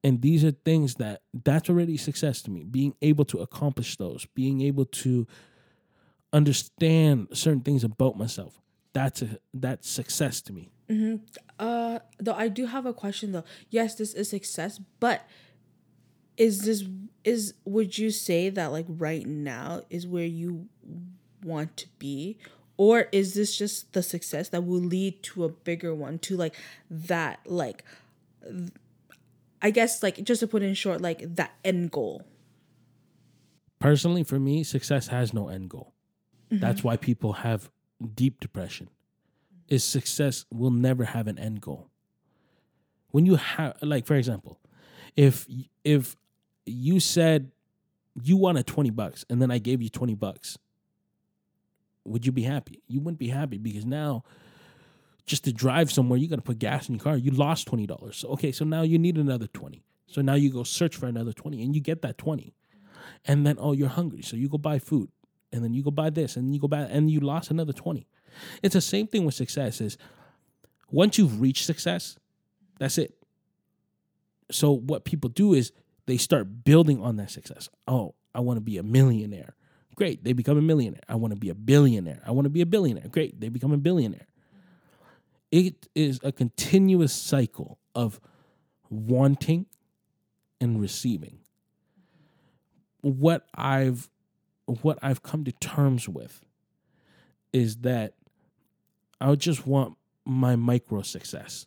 [0.03, 4.27] And these are things that that's already success to me being able to accomplish those
[4.35, 5.27] being able to
[6.33, 8.61] understand certain things about myself.
[8.93, 10.71] That's a that's success to me.
[11.59, 13.45] Uh, though I do have a question though.
[13.71, 15.23] Yes, this is success, but
[16.37, 16.85] is this
[17.25, 20.69] is would you say that like right now is where you
[21.43, 22.39] want to be,
[22.77, 26.55] or is this just the success that will lead to a bigger one, to like
[26.91, 27.85] that like,
[29.61, 32.23] I guess like just to put in short like that end goal.
[33.79, 35.93] personally for me success has no end goal.
[36.51, 36.61] Mm-hmm.
[36.61, 37.71] That's why people have
[38.15, 38.89] deep depression.
[39.69, 41.91] Is success will never have an end goal.
[43.11, 44.61] When you have like for example
[45.17, 45.47] if
[45.85, 46.17] if
[46.67, 47.51] you said
[48.23, 50.59] you wanted 20 bucks and then i gave you 20 bucks.
[52.05, 52.83] Would you be happy?
[52.87, 54.23] You wouldn't be happy because now
[55.27, 57.17] just to drive somewhere you got to put gas in your car.
[57.17, 60.63] You lost $20 so okay so now you need another 20 so now you go
[60.63, 62.55] search for another 20 and you get that 20
[63.25, 65.11] and then oh you're hungry so you go buy food
[65.53, 68.07] and then you go buy this and you go buy and you lost another 20
[68.63, 69.97] it's the same thing with success is
[70.91, 72.19] once you've reached success
[72.79, 73.15] that's it.
[74.51, 75.73] So what people do is
[76.07, 77.69] they start building on that success.
[77.87, 79.55] Oh i want to be a millionaire.
[79.95, 81.03] Great they become a millionaire.
[81.09, 82.23] I want to be a billionaire.
[82.27, 83.09] I want to be a billionaire.
[83.09, 84.27] Great they become a billionaire.
[85.51, 88.21] It is a continuous cycle of
[88.91, 89.67] wanting
[90.61, 91.39] and receiving.
[93.01, 94.09] What i've
[94.67, 96.45] what i've come to terms with
[97.53, 98.15] is that
[99.21, 101.67] i just want my micro success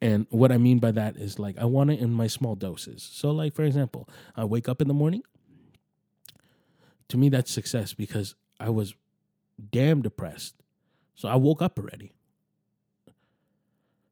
[0.00, 3.08] and what i mean by that is like i want it in my small doses.
[3.12, 5.22] So like for example i wake up in the morning.
[7.08, 8.94] To me that's success because i was
[9.70, 10.54] damn depressed.
[11.14, 12.12] So i woke up already.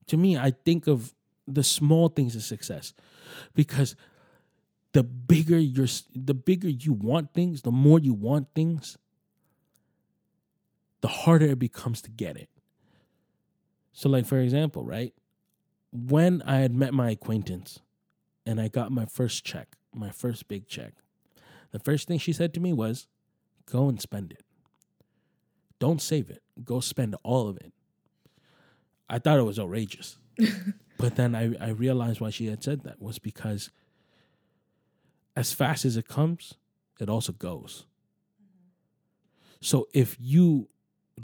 [0.09, 1.15] To me i think of
[1.47, 2.95] the small things as success
[3.55, 3.97] because
[4.93, 8.97] the bigger you're the bigger you want things the more you want things
[11.03, 12.49] the harder it becomes to get it.
[13.93, 15.13] So like for example right
[15.95, 17.81] when i had met my acquaintance
[18.45, 20.95] and i got my first check my first big check
[21.75, 23.09] the first thing she said to me was
[23.67, 24.45] go and spend it.
[25.81, 26.41] Don't save it.
[26.63, 27.73] Go spend all of it.
[29.11, 30.17] I thought it was outrageous.
[30.97, 33.71] But then I, I realized why she had said that was because
[35.37, 36.55] as fast as it comes,
[37.01, 37.85] it also goes.
[38.41, 39.59] Mm-hmm.
[39.61, 40.69] So if you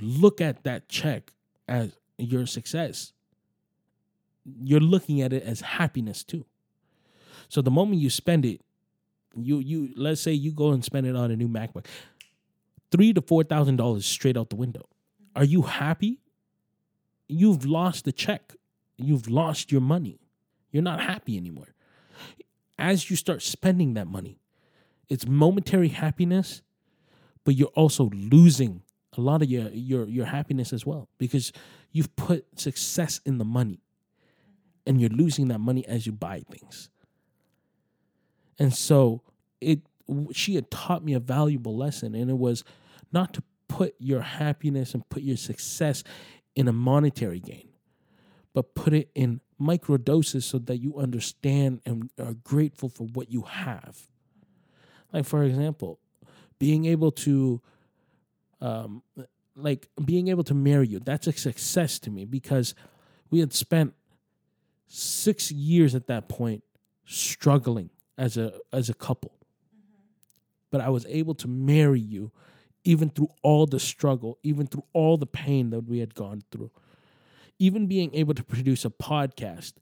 [0.03, 1.33] look at that check
[1.69, 3.13] as your success,
[4.63, 6.45] you're looking at it as happiness too.
[7.49, 8.61] So the moment you spend it,
[9.37, 11.87] you you let's say you go and spend it on a new MacBook,
[12.91, 14.89] three to four thousand dollars straight out the window.
[15.37, 16.21] Are you happy?
[17.29, 18.55] You've lost the check.
[18.97, 20.21] You've lost your money.
[20.73, 21.75] You're not happy anymore.
[22.79, 24.41] As you start spending that money,
[25.09, 26.63] it's momentary happiness,
[27.45, 28.83] but you're also losing
[29.17, 31.53] a lot of your your your happiness as well because
[31.93, 33.81] you've put success in the money
[34.91, 36.91] and you're losing that money as you buy things.
[38.59, 39.23] And so
[39.61, 39.83] it
[40.33, 42.65] she had taught me a valuable lesson and it was
[43.13, 46.03] not to put your happiness and put your success
[46.57, 47.69] in a monetary gain,
[48.53, 53.31] but put it in micro doses so that you understand and are grateful for what
[53.31, 54.09] you have.
[55.13, 56.01] Like for example,
[56.59, 57.63] being able to
[58.61, 59.05] um
[59.55, 62.75] like being able to marry you, that's a success to me because
[63.31, 63.95] we had spent
[64.93, 66.65] 6 years at that point
[67.05, 69.33] struggling as a as a couple.
[69.75, 70.05] Mm-hmm.
[70.71, 72.33] But I was able to marry you
[72.85, 76.71] even through all the struggle, even through all the pain that we had gone through.
[77.59, 79.75] Even being able to produce a podcast,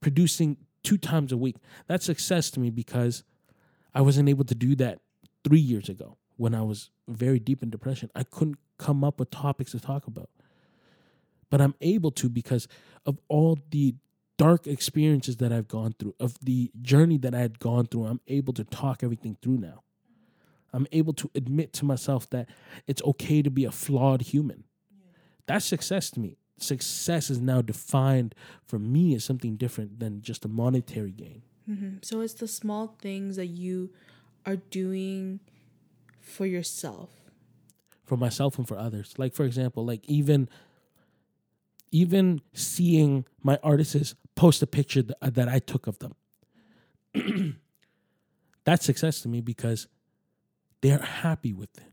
[0.00, 3.24] producing two times a week, that's success to me because
[3.94, 5.00] I wasn't able to do that
[5.44, 8.10] three years ago when I was very deep in depression.
[8.14, 10.30] I couldn't come up with topics to talk about.
[11.50, 12.68] But I'm able to because
[13.04, 13.96] of all the
[14.40, 18.06] dark experiences that I've gone through, of the journey that I had gone through.
[18.06, 19.82] I'm able to talk everything through now.
[20.72, 22.48] I'm able to admit to myself that
[22.86, 24.64] it's okay to be a flawed human.
[25.44, 26.38] That's success to me.
[26.56, 31.42] Success is now defined for me as something different than just a monetary gain.
[31.68, 31.96] Mm-hmm.
[32.00, 33.90] So it's the small things that you
[34.46, 35.40] are doing
[36.18, 37.10] for yourself.
[38.06, 39.14] For myself and for others.
[39.18, 40.48] Like for example, like even
[41.90, 46.14] even seeing my artists post a picture that, uh, that I took of them.
[48.64, 49.88] That's success to me because
[50.80, 51.84] they're happy with it.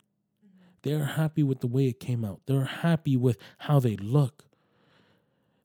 [0.83, 2.41] They're happy with the way it came out.
[2.45, 4.45] They're happy with how they look.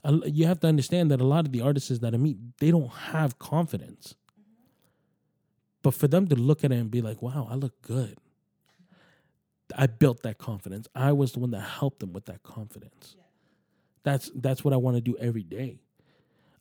[0.05, 2.91] You have to understand that a lot of the artists that I meet, they don't
[2.91, 4.17] have confidence.
[5.83, 8.19] But for them to look at it and be like, wow, I look good.
[9.77, 10.89] I built that confidence.
[10.95, 13.17] I was the one that helped them with that confidence.
[14.05, 15.79] That's that's what I want to do every day.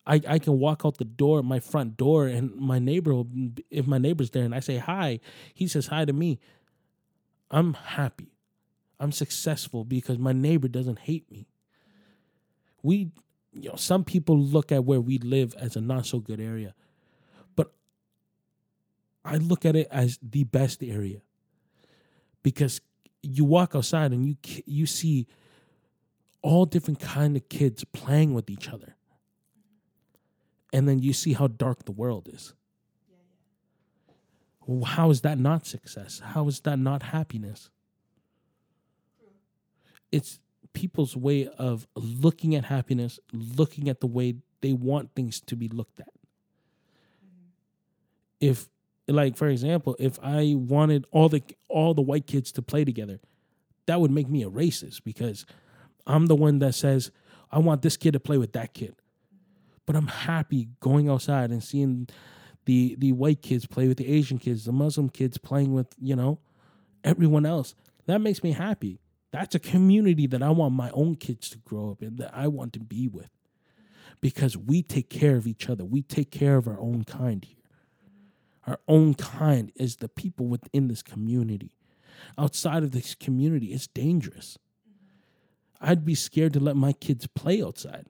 [0.05, 3.27] I, I can walk out the door, my front door, and my neighbor, will,
[3.69, 5.19] if my neighbor's there and I say hi,
[5.53, 6.39] he says hi to me.
[7.51, 8.31] I'm happy.
[8.99, 11.47] I'm successful because my neighbor doesn't hate me.
[12.81, 13.11] We,
[13.53, 16.73] you know, some people look at where we live as a not so good area,
[17.55, 17.71] but
[19.23, 21.21] I look at it as the best area
[22.41, 22.81] because
[23.21, 25.27] you walk outside and you you see
[26.41, 28.95] all different kind of kids playing with each other
[30.73, 32.53] and then you see how dark the world is.
[34.85, 36.21] How is that not success?
[36.23, 37.69] How is that not happiness?
[40.11, 40.39] It's
[40.73, 45.67] people's way of looking at happiness, looking at the way they want things to be
[45.67, 46.13] looked at.
[48.39, 48.69] If
[49.07, 53.19] like for example, if I wanted all the all the white kids to play together,
[53.87, 55.45] that would make me a racist because
[56.07, 57.11] I'm the one that says
[57.51, 58.95] I want this kid to play with that kid
[59.85, 62.07] but I'm happy going outside and seeing
[62.65, 66.15] the the white kids play with the Asian kids, the Muslim kids playing with, you
[66.15, 66.39] know,
[67.03, 67.75] everyone else.
[68.05, 68.99] That makes me happy.
[69.31, 72.47] That's a community that I want my own kids to grow up in, that I
[72.47, 73.29] want to be with.
[74.19, 75.83] Because we take care of each other.
[75.83, 77.57] We take care of our own kind here.
[78.67, 81.75] Our own kind is the people within this community.
[82.37, 84.57] Outside of this community, it's dangerous.
[85.81, 88.05] I'd be scared to let my kids play outside.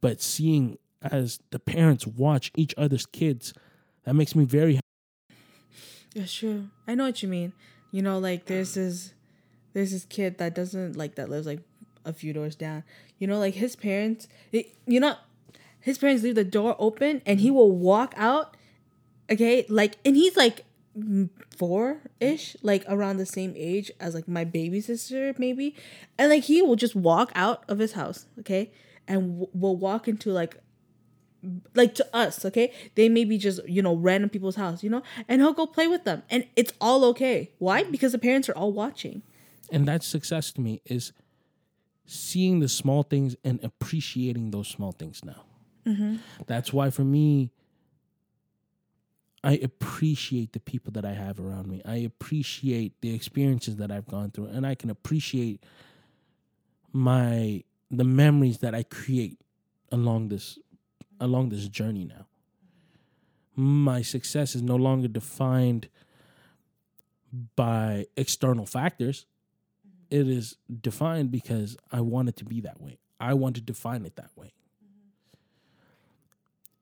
[0.00, 3.54] But seeing as the parents watch each other's kids,
[4.04, 4.84] that makes me very happy.
[6.14, 6.68] That's true.
[6.86, 7.52] I know what you mean.
[7.90, 9.14] You know, like there's this
[9.72, 11.60] there's this kid that doesn't like that lives like
[12.04, 12.84] a few doors down.
[13.18, 15.16] You know, like his parents, it, you know,
[15.80, 18.56] his parents leave the door open and he will walk out.
[19.30, 20.64] Okay, like and he's like
[21.56, 25.74] four ish, like around the same age as like my baby sister maybe,
[26.18, 28.26] and like he will just walk out of his house.
[28.40, 28.70] Okay,
[29.06, 30.56] and w- will walk into like
[31.74, 32.72] like to us, okay?
[32.94, 35.02] They may be just, you know, random people's house, you know?
[35.28, 36.22] And he'll go play with them.
[36.30, 37.52] And it's all okay.
[37.58, 37.84] Why?
[37.84, 39.22] Because the parents are all watching.
[39.70, 41.12] And that's success to me is
[42.06, 45.44] seeing the small things and appreciating those small things now.
[45.86, 46.16] Mm-hmm.
[46.46, 47.50] That's why for me,
[49.44, 51.80] I appreciate the people that I have around me.
[51.84, 55.62] I appreciate the experiences that I've gone through, and I can appreciate
[56.92, 59.38] my the memories that I create
[59.92, 60.58] along this
[61.20, 62.26] along this journey now.
[63.54, 65.88] My success is no longer defined
[67.56, 69.26] by external factors.
[70.10, 72.98] It is defined because I want it to be that way.
[73.20, 74.52] I want to define it that way.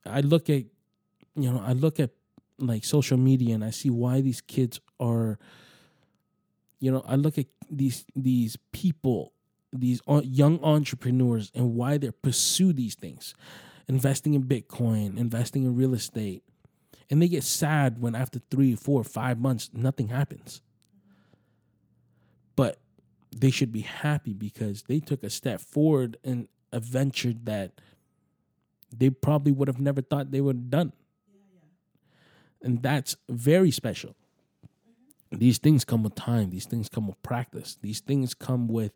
[0.05, 0.17] Mm-hmm.
[0.17, 0.65] I look at,
[1.35, 2.11] you know, I look at
[2.59, 5.39] like social media and I see why these kids are,
[6.81, 9.33] you know, I look at these these people,
[9.73, 13.35] these uh, young entrepreneurs, and why they pursue these things
[13.89, 16.43] investing in Bitcoin, investing in real estate.
[17.11, 20.61] And they get sad when after three, four, five months, nothing happens.
[22.57, 22.79] But
[23.35, 27.73] they should be happy because they took a step forward in a venture that
[28.97, 30.93] they probably would have never thought they would have done.
[32.63, 34.15] And that's very special.
[35.31, 38.93] These things come with time, these things come with practice, these things come with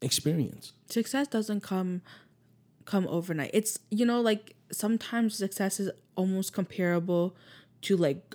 [0.00, 0.72] experience.
[0.88, 2.02] success doesn't come
[2.84, 3.50] come overnight.
[3.52, 7.34] It's you know like sometimes success is almost comparable
[7.82, 8.34] to like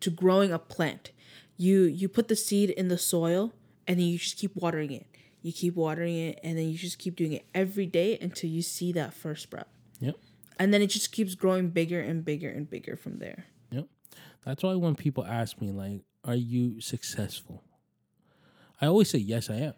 [0.00, 1.10] to growing a plant.
[1.56, 3.52] You you put the seed in the soil
[3.86, 5.06] and then you just keep watering it.
[5.42, 8.62] You keep watering it and then you just keep doing it every day until you
[8.62, 9.68] see that first sprout.
[10.00, 10.16] Yep.
[10.60, 13.46] And then it just keeps growing bigger and bigger and bigger from there.
[13.70, 13.86] Yep.
[14.44, 17.64] That's why when people ask me, like, are you successful?
[18.78, 19.74] I always say, yes, I am.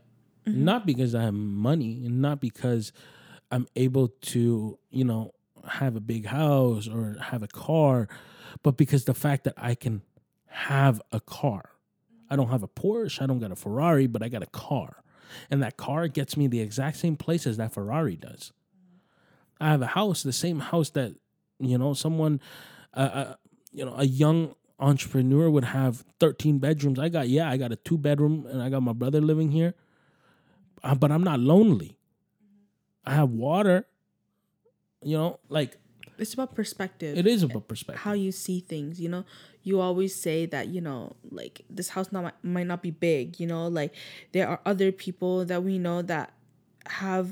[0.47, 0.65] Mm-hmm.
[0.65, 2.93] Not because I have money and not because
[3.53, 5.35] I'm able to, you know,
[5.69, 8.09] have a big house or have a car,
[8.65, 10.03] but because the fact that I can
[10.47, 11.71] have a car.
[12.29, 15.03] I don't have a Porsche, I don't got a Ferrari, but I got a car.
[15.51, 18.53] And that car gets me the exact same place as that Ferrari does.
[19.63, 21.15] I have a house, the same house that,
[21.61, 22.41] you know, someone,
[22.95, 23.35] uh, uh,
[23.73, 26.99] you know, a young entrepreneur would have 13 bedrooms.
[26.99, 29.75] I got, yeah, I got a two bedroom and I got my brother living here,
[30.83, 31.97] uh, but I'm not lonely.
[33.05, 33.87] I have water,
[35.03, 35.79] you know, like
[36.19, 37.17] It's about perspective.
[37.17, 38.03] it is about perspective.
[38.03, 39.25] how you see things you know
[39.63, 43.47] you always say that you know like this house not might not be big you
[43.47, 43.93] know like
[44.33, 46.33] there are other people that we know that
[46.87, 47.31] have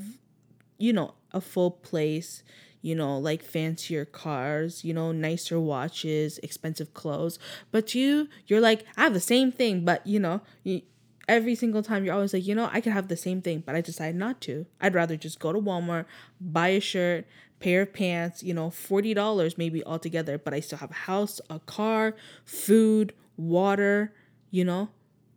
[0.81, 2.43] you know a full place
[2.81, 7.39] you know like fancier cars you know nicer watches expensive clothes.
[7.71, 10.81] But you you're like i have the same thing but you know you,
[11.27, 13.75] every single time you're always like you know i could have the same thing but
[13.75, 14.65] i decide not to.
[14.79, 16.05] I'd rather just go to walmart
[16.39, 17.27] buy a shirt
[17.59, 21.59] pair of pants you know $40 maybe altogether but i still have a house a
[21.59, 24.13] car food water
[24.49, 24.89] you know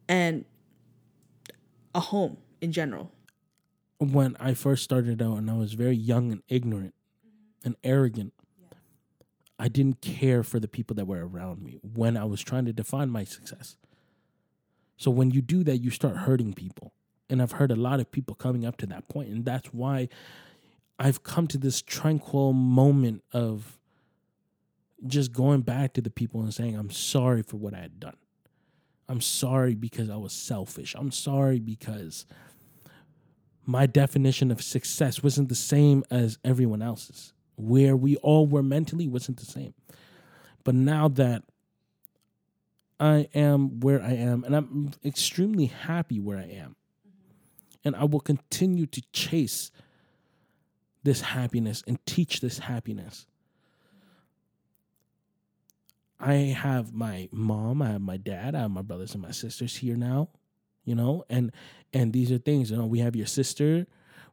[0.09, 0.47] and
[1.95, 3.13] a home in general
[4.13, 6.95] when I first started out and I was very young and ignorant
[7.27, 7.67] mm-hmm.
[7.67, 8.33] and arrogant,
[9.59, 12.73] I didn't care for the people that were around me when I was trying to
[12.73, 13.77] define my success.
[14.97, 16.93] So when you do that, you start hurting people.
[17.31, 20.09] And I've heard a lot of people coming up to that point, And that's why
[20.99, 23.79] I've come to this tranquil moment of
[25.07, 28.17] just going back to the people and saying, I'm sorry for what I had done.
[29.09, 30.95] I'm sorry because I was selfish.
[30.97, 32.27] I'm sorry because
[33.67, 37.33] my definition of success wasn't the same as everyone else's.
[37.57, 39.75] Where we all were mentally wasn't the same.
[40.65, 41.45] But now that
[42.99, 46.77] I am where I am, and I'm extremely happy where I am,
[47.85, 49.71] and I will continue to chase
[51.03, 53.27] this happiness and teach this happiness.
[56.19, 59.77] I have my mom, I have my dad, I have my brothers and my sisters
[59.77, 60.31] here now,
[60.85, 61.53] you know, and
[61.93, 63.87] and these are things, you know, we have your sister,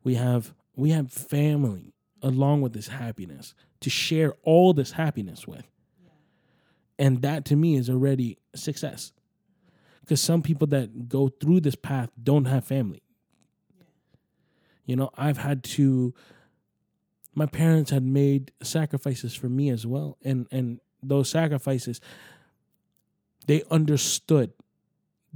[0.03, 5.65] we have we have family along with this happiness to share all this happiness with.
[6.99, 9.11] And that to me is already success.
[10.01, 13.01] Because some people that go through this path don't have family.
[14.85, 16.13] You know, I've had to
[17.33, 20.17] my parents had made sacrifices for me as well.
[20.23, 22.01] And and those sacrifices,
[23.47, 24.51] they understood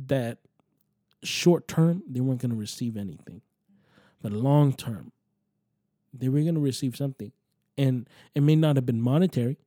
[0.06, 0.40] that
[1.26, 3.42] short term they weren't going to receive anything.
[4.22, 5.12] But long term,
[6.14, 7.32] they were going to receive something.
[7.78, 9.58] And it may not have been monetary,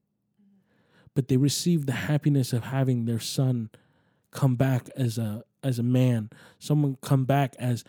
[1.14, 3.70] but they received the happiness of having their son
[4.30, 7.84] come back as a as a man, someone come back as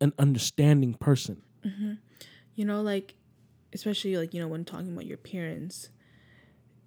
[0.00, 1.42] an understanding person.
[1.66, 1.94] Mm-hmm.
[2.54, 3.14] you know like
[3.72, 5.90] especially like you know when talking about your parents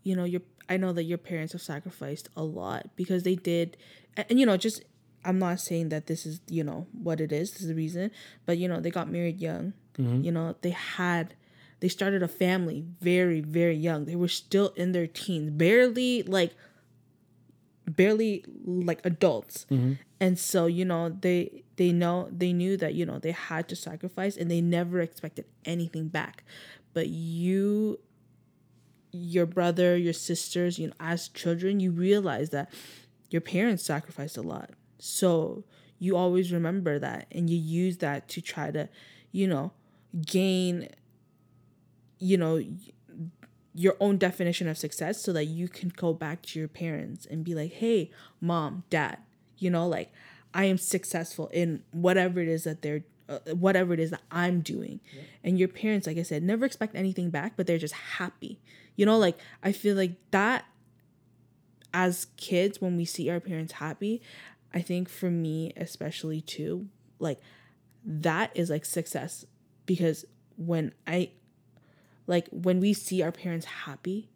[0.04, 3.76] you know your i know that your parents have sacrificed a lot because they did
[4.16, 4.82] and, and, you know just
[5.24, 8.12] i'm not saying that this is you know what it is this is the reason
[8.46, 9.74] but you know they got married young.
[9.98, 10.24] Mm-hmm.
[10.24, 11.36] You know they had
[11.80, 14.06] they started a family very very young.
[14.06, 16.54] They were still in their teens barely like
[17.86, 19.66] barely like adults.
[19.72, 19.94] Mm-hmm.
[20.20, 23.76] And so you know they they know they knew that you know they had to
[23.76, 26.44] sacrifice and they never expected anything back.
[26.94, 28.00] But you
[29.14, 32.72] your brother your sisters you know as children you realize that
[33.30, 34.70] your parents sacrificed a lot
[35.04, 35.64] so
[36.00, 38.88] you always remember that and you use that to try to
[39.32, 39.72] you know
[40.26, 40.88] gain
[42.20, 42.62] you know
[43.74, 47.44] your own definition of success so that you can go back to your parents and
[47.44, 49.18] be like, hey, mom, dad,
[49.58, 50.12] you know, like
[50.54, 54.60] I am successful in whatever it is that they're, uh, whatever it is that I'm
[54.60, 55.00] doing.
[55.44, 58.60] And your parents, like I said, never expect anything back, but they're just happy.
[58.98, 60.66] You know, like I feel like that
[61.94, 64.22] as kids, when we see our parents happy,
[64.74, 66.88] I think for me, especially too,
[67.20, 67.40] like
[68.06, 69.46] that is like success
[69.86, 71.32] because when I,
[72.28, 74.30] like when we see our parents happy,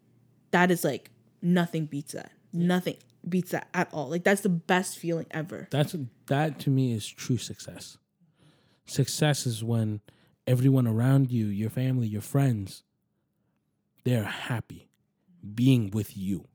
[0.52, 1.10] that is like
[1.42, 2.32] nothing beats that.
[2.52, 4.10] Nothing beats that at all.
[4.10, 5.68] Like that's the best feeling ever.
[5.72, 5.96] That's
[6.28, 7.98] that to me is true success.
[8.86, 10.02] Success is when
[10.48, 12.84] everyone around you, your family, your friends,
[14.04, 14.90] they're happy
[15.54, 16.48] being with you.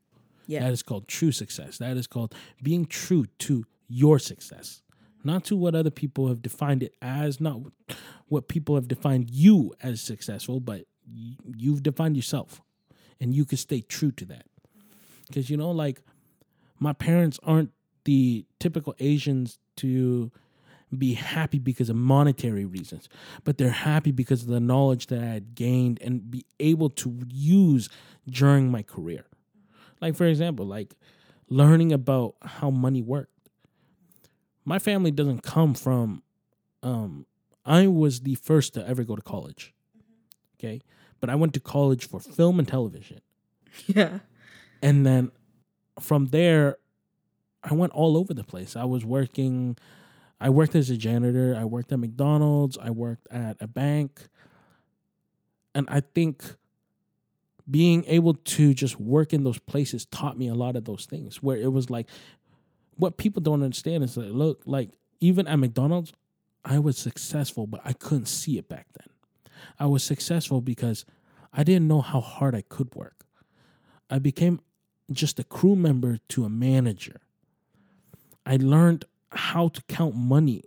[0.51, 0.65] Yeah.
[0.65, 1.79] That is called true success.
[1.79, 4.83] That is called being true to your success,
[5.23, 7.61] not to what other people have defined it as, not
[8.27, 12.61] what people have defined you as successful, but you've defined yourself
[13.21, 14.47] and you can stay true to that.
[15.29, 16.03] Because, you know, like
[16.81, 17.71] my parents aren't
[18.05, 20.33] the typical Asians to
[20.99, 23.09] be happy because of monetary reasons,
[23.45, 27.21] but they're happy because of the knowledge that I had gained and be able to
[27.29, 27.89] use
[28.29, 29.27] during my career.
[30.01, 30.95] Like for example, like
[31.49, 33.33] learning about how money worked.
[34.65, 36.23] My family doesn't come from
[36.83, 37.27] um
[37.65, 39.75] I was the first to ever go to college.
[40.59, 40.81] Okay?
[41.21, 43.21] But I went to college for film and television.
[43.87, 44.19] Yeah.
[44.83, 45.31] And then
[46.01, 46.79] from there
[47.63, 48.75] I went all over the place.
[48.75, 49.77] I was working
[50.41, 54.29] I worked as a janitor, I worked at McDonald's, I worked at a bank.
[55.75, 56.57] And I think
[57.71, 61.43] being able to just work in those places taught me a lot of those things
[61.43, 62.09] where it was like
[62.97, 64.91] what people don't understand is that look like
[65.21, 66.12] even at McDonald's
[66.64, 69.09] I was successful but I couldn't see it back then.
[69.79, 71.05] I was successful because
[71.53, 73.25] I didn't know how hard I could work.
[74.09, 74.61] I became
[75.11, 77.21] just a crew member to a manager.
[78.47, 80.64] I learned how to count money.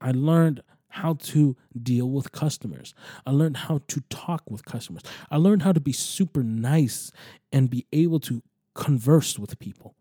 [0.00, 2.94] I learned how to deal with customers.
[3.26, 5.02] I learned how to talk with customers.
[5.30, 7.12] I learned how to be super nice
[7.52, 8.42] and be able to
[8.74, 9.94] converse with people.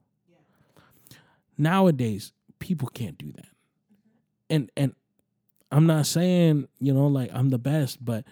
[1.57, 3.47] Nowadays, people can't do that.
[4.49, 4.95] And and
[5.71, 8.25] I'm not saying, you know, like I'm the best, but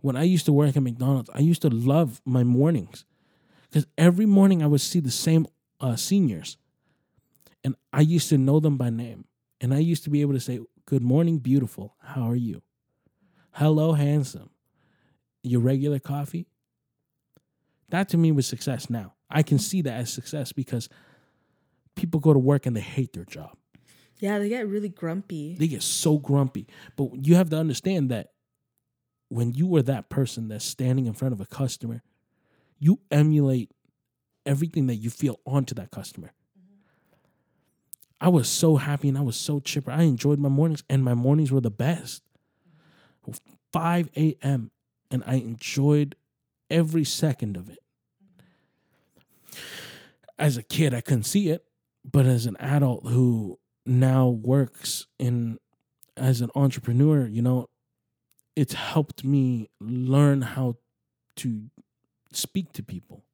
[0.00, 3.04] when I used to work at McDonald's, I used to love my mornings
[3.68, 5.46] because every morning I would see the same
[5.80, 6.58] uh, seniors,
[7.64, 9.24] and I used to know them by name,
[9.60, 11.96] and I used to be able to say, "Good morning, beautiful.
[12.00, 12.62] How are you?
[13.52, 14.50] Hello, handsome.
[15.42, 16.46] Your regular coffee."
[17.88, 18.88] That to me was success.
[18.88, 20.88] Now I can see that as success because
[21.94, 23.56] people go to work and they hate their job.
[24.18, 25.56] Yeah, they get really grumpy.
[25.58, 26.66] They get so grumpy.
[26.96, 28.32] But you have to understand that
[29.28, 32.02] when you are that person that's standing in front of a customer,
[32.78, 33.72] you emulate
[34.46, 36.32] everything that you feel onto that customer.
[38.22, 39.90] I was so happy and I was so chipper.
[39.90, 42.22] I enjoyed my mornings, and my mornings were the best.
[43.72, 44.70] 5 a.m.,
[45.10, 46.14] and I enjoyed
[46.70, 47.80] every second of it.
[50.38, 51.64] As a kid, I couldn't see it,
[52.04, 55.58] but as an adult who now works in
[56.16, 57.68] as an entrepreneur, you know,
[58.54, 60.76] it's helped me learn how
[61.36, 61.64] to
[62.32, 63.24] speak to people,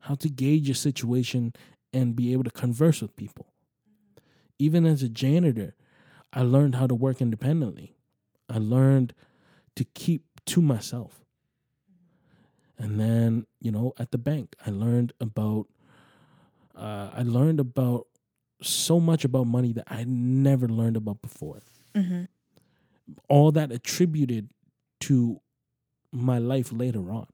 [0.00, 1.52] how to gauge a situation
[1.92, 3.53] and be able to converse with people.
[4.58, 5.74] Even as a janitor,
[6.32, 7.96] I learned how to work independently.
[8.48, 9.14] I learned
[9.76, 11.24] to keep to myself.
[12.78, 15.68] And then, you know, at the bank, I learned about
[16.76, 18.08] uh, I learned about
[18.60, 21.62] so much about money that I never learned about before.
[21.94, 22.24] Mm-hmm.
[23.28, 24.48] All that attributed
[25.00, 25.40] to
[26.10, 27.26] my life later on.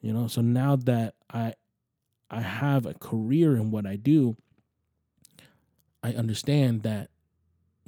[0.00, 1.54] You know, so now that I
[2.30, 4.36] I have a career in what I do,
[6.06, 7.10] I understand that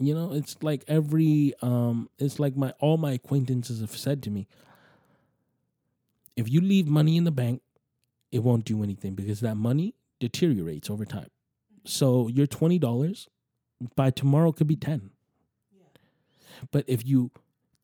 [0.00, 4.30] you know, it's like every um it's like my all my acquaintances have said to
[4.30, 4.46] me,
[6.36, 7.62] if you leave money in the bank,
[8.30, 11.28] it won't do anything because that money deteriorates over time.
[11.84, 13.28] So your twenty dollars
[13.96, 15.10] by tomorrow could be ten.
[16.70, 17.30] But if you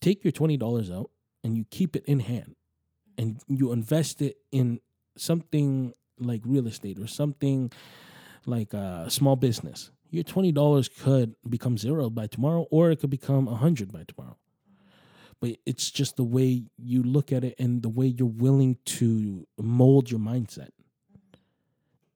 [0.01, 1.11] take your twenty dollars out
[1.43, 2.55] and you keep it in hand
[3.18, 4.80] and you invest it in
[5.16, 7.72] something like real estate or something
[8.47, 13.11] like a small business, your twenty dollars could become zero by tomorrow, or it could
[13.11, 14.37] become a hundred by tomorrow.
[15.41, 19.47] But it's just the way you look at it and the way you're willing to
[19.59, 20.71] mold your mindset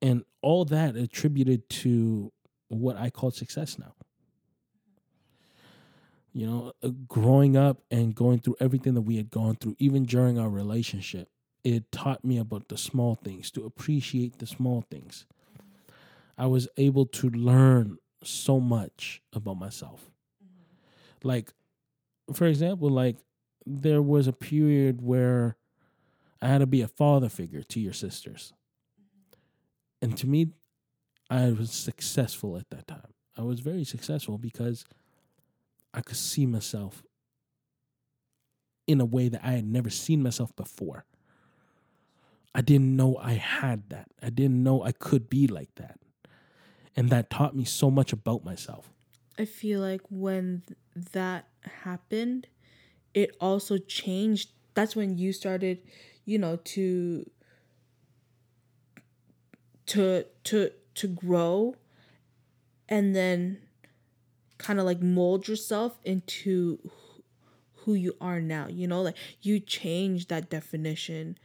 [0.00, 2.32] and all that attributed to
[2.68, 3.94] what I call success now.
[6.32, 10.04] You know, uh, growing up and going through everything that we had gone through, even
[10.04, 11.28] during our relationship,
[11.64, 15.26] it taught me about the small things, to appreciate the small things.
[16.38, 20.10] I was able to learn so much about myself.
[20.42, 21.28] Mm-hmm.
[21.28, 21.52] Like,
[22.32, 23.16] for example, like
[23.66, 25.56] there was a period where
[26.40, 28.52] I had to be a father figure to your sisters.
[29.00, 30.04] Mm-hmm.
[30.04, 30.52] And to me,
[31.28, 33.12] I was successful at that time.
[33.36, 34.84] I was very successful because
[35.92, 37.02] I could see myself
[38.86, 41.04] in a way that I had never seen myself before.
[42.54, 44.08] I didn't know I had that.
[44.22, 45.98] I didn't know I could be like that.
[46.98, 48.90] And that taught me so much about myself.
[49.38, 50.64] I feel like when
[51.12, 51.46] that
[51.84, 52.48] happened,
[53.14, 54.50] it also changed.
[54.74, 55.78] That's when you started,
[56.24, 57.30] you know, to
[59.86, 61.76] to to to grow
[62.88, 63.58] and then
[64.58, 66.90] kind of like mold yourself into
[67.84, 71.38] who you are now you know like you change that definition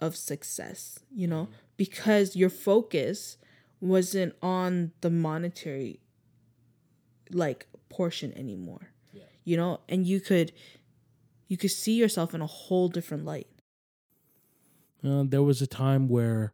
[0.00, 1.52] of success you know mm-hmm.
[1.76, 3.38] because your focus
[3.80, 6.00] wasn't on the monetary
[7.30, 8.92] like portion anymore.
[9.12, 9.24] Yeah.
[9.44, 9.80] you know?
[9.88, 10.52] And you could
[11.48, 13.48] you could see yourself in a whole different light.
[15.04, 16.52] Uh, there was a time where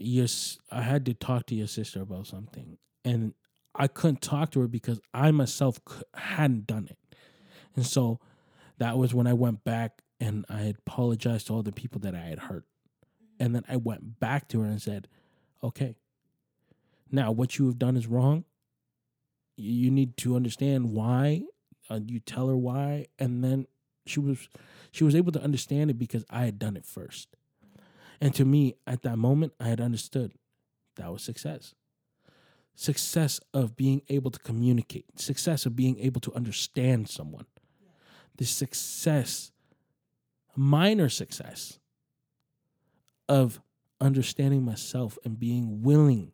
[0.00, 3.34] yes i had to talk to your sister about something and
[3.74, 5.80] i couldn't talk to her because i myself
[6.14, 6.98] hadn't done it.
[7.74, 8.20] And so
[8.78, 12.14] that was when i went back and i had apologized to all the people that
[12.14, 12.64] i had hurt.
[13.40, 15.08] And then i went back to her and said
[15.62, 15.96] okay
[17.10, 18.44] now what you have done is wrong
[19.56, 21.42] you need to understand why
[21.90, 23.66] uh, you tell her why and then
[24.06, 24.48] she was
[24.92, 27.36] she was able to understand it because i had done it first
[28.20, 30.32] and to me, at that moment, I had understood
[30.96, 31.74] that was success.
[32.74, 37.46] Success of being able to communicate, success of being able to understand someone.
[38.36, 39.52] The success,
[40.54, 41.78] minor success,
[43.28, 43.60] of
[44.00, 46.32] understanding myself and being willing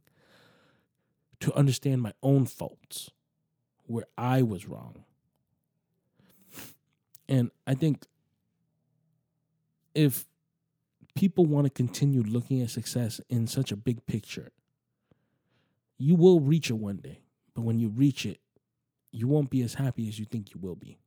[1.40, 3.10] to understand my own faults
[3.86, 5.04] where I was wrong.
[7.28, 8.06] And I think
[9.94, 10.26] if
[11.14, 14.50] people want to continue looking at success in such a big picture,
[15.96, 17.20] you will reach it one day.
[17.54, 18.40] But when you reach it,
[19.12, 20.98] you won't be as happy as you think you will be.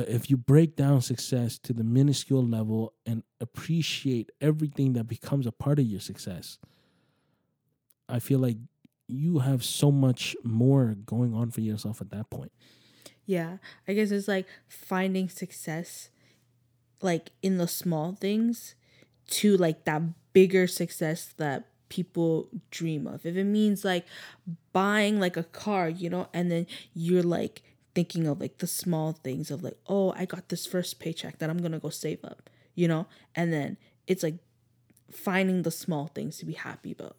[0.00, 5.46] But if you break down success to the minuscule level and appreciate everything that becomes
[5.46, 6.58] a part of your success,
[8.08, 8.56] I feel like
[9.08, 12.50] you have so much more going on for yourself at that point.
[13.26, 16.08] Yeah, I guess it's like finding success
[17.02, 18.76] like in the small things
[19.32, 20.00] to like that
[20.32, 23.26] bigger success that people dream of.
[23.26, 24.06] If it means like
[24.72, 27.60] buying like a car, you know, and then you're like
[28.00, 31.50] thinking of like the small things of like, oh, I got this first paycheck that
[31.50, 33.76] I'm gonna go save up, you know, and then
[34.06, 34.36] it's like
[35.12, 37.18] finding the small things to be happy about.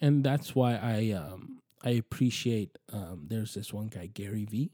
[0.00, 4.70] And that's why I um I appreciate um there's this one guy Gary Vee.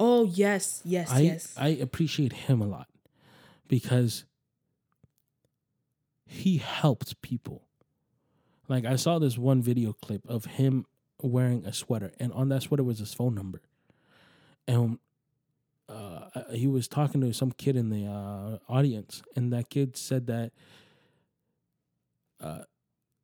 [0.00, 1.54] Oh yes, yes, I, yes.
[1.56, 2.88] I appreciate him a lot
[3.68, 4.24] because
[6.26, 7.68] he helped people.
[8.66, 10.86] Like I saw this one video clip of him
[11.22, 13.62] wearing a sweater, and on that sweater was his phone number,
[14.66, 14.98] and
[15.88, 20.26] uh, he was talking to some kid in the uh, audience, and that kid said
[20.26, 20.52] that
[22.40, 22.62] uh,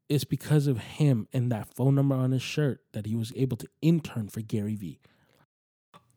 [0.09, 3.57] it's because of him and that phone number on his shirt that he was able
[3.57, 5.01] to intern for Gary Vee.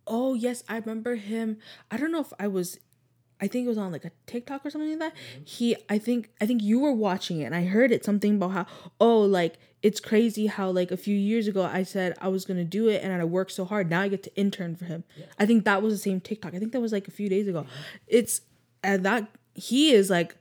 [0.07, 1.57] Oh yes, I remember him.
[1.89, 2.80] I don't know if I was
[3.41, 5.13] I think it was on like a TikTok or something like that.
[5.13, 5.43] Mm-hmm.
[5.45, 8.51] He I think I think you were watching it and I heard it something about
[8.51, 8.65] how
[8.99, 12.63] oh like it's crazy how like a few years ago I said I was gonna
[12.63, 13.89] do it and I worked so hard.
[13.89, 15.03] Now I get to intern for him.
[15.17, 15.25] Yeah.
[15.38, 16.53] I think that was the same TikTok.
[16.53, 17.61] I think that was like a few days ago.
[17.61, 18.03] Mm-hmm.
[18.07, 18.41] It's
[18.83, 20.36] and that he is like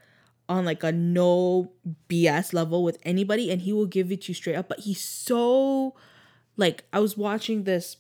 [0.49, 1.73] on like a no
[2.09, 4.69] BS level with anybody and he will give it to you straight up.
[4.69, 5.95] But he's so
[6.57, 7.97] like I was watching this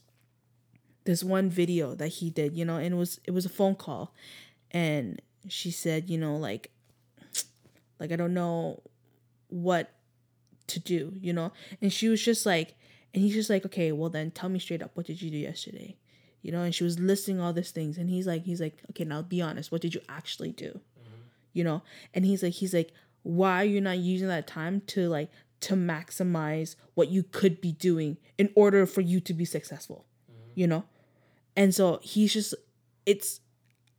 [1.04, 3.74] this one video that he did, you know, and it was it was a phone
[3.74, 4.14] call
[4.74, 6.70] and she said, you know, like
[8.00, 8.82] like I don't know
[9.48, 9.90] what
[10.66, 11.52] to do, you know?
[11.80, 12.74] And she was just like
[13.14, 15.38] and he's just like, "Okay, well then tell me straight up what did you do
[15.38, 15.96] yesterday?"
[16.42, 19.04] You know, and she was listing all these things and he's like he's like, "Okay,
[19.04, 19.70] now be honest.
[19.70, 21.20] What did you actually do?" Mm-hmm.
[21.52, 21.82] You know?
[22.12, 25.74] And he's like he's like, "Why are you not using that time to like to
[25.74, 30.50] maximize what you could be doing in order for you to be successful?" Mm-hmm.
[30.60, 30.84] You know?
[31.56, 32.54] And so he's just
[33.06, 33.40] it's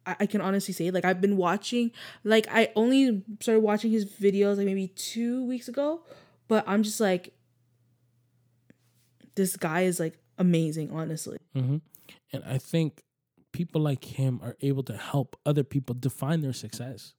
[0.06, 1.92] I, I can honestly say like I've been watching
[2.24, 6.02] like I only started watching his videos like maybe two weeks ago,
[6.48, 7.34] but I'm just like
[9.36, 11.38] this guy is like amazing, honestly.
[11.56, 11.78] Mm-hmm.
[12.34, 13.04] And I think
[13.52, 17.14] people like him are able to help other people define their success.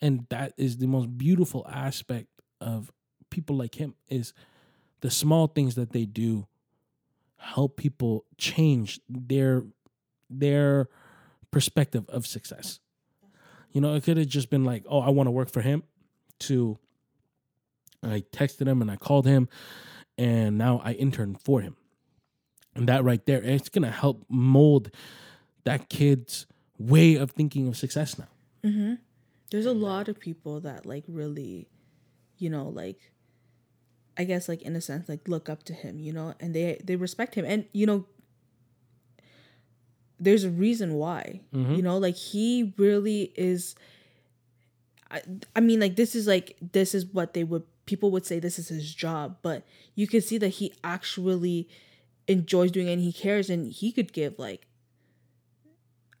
[0.00, 2.28] And that is the most beautiful aspect
[2.60, 2.90] of
[3.30, 4.32] people like him is
[5.00, 6.46] the small things that they do
[7.36, 9.64] help people change their
[10.28, 10.88] their
[11.50, 12.80] perspective of success.
[13.72, 15.84] You know, it could have just been like, oh, I want to work for him,
[16.40, 16.78] to
[18.02, 19.48] I texted him and I called him,
[20.16, 21.76] and now I intern for him.
[22.74, 24.90] And that right there, it's going to help mold
[25.64, 26.46] that kid's
[26.78, 28.28] way of thinking of success now.
[28.64, 28.94] Mm-hmm.
[29.50, 31.68] There's a lot of people that like really,
[32.38, 33.12] you know, like
[34.16, 36.80] I guess like in a sense like look up to him, you know, and they
[36.84, 37.44] they respect him.
[37.44, 38.06] And you know
[40.20, 41.40] there's a reason why.
[41.54, 41.74] Mm-hmm.
[41.74, 43.74] You know, like he really is
[45.10, 45.22] I,
[45.56, 48.58] I mean like this is like this is what they would people would say this
[48.58, 51.68] is his job, but you can see that he actually
[52.28, 54.66] enjoys doing it and he cares and he could give like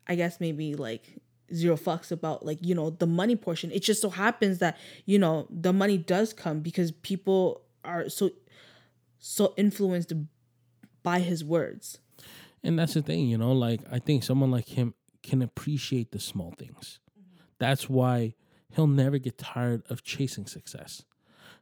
[0.06, 1.20] I guess maybe like
[1.54, 3.70] zero fucks about like you know the money portion.
[3.70, 4.76] It just so happens that
[5.06, 8.30] you know the money does come because people are so
[9.18, 10.12] so influenced
[11.02, 11.98] by his words.
[12.62, 16.20] And that's the thing, you know, like I think someone like him can appreciate the
[16.20, 17.00] small things.
[17.58, 18.34] That's why
[18.74, 21.04] he'll never get tired of chasing success.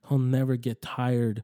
[0.09, 1.43] He'll never get tired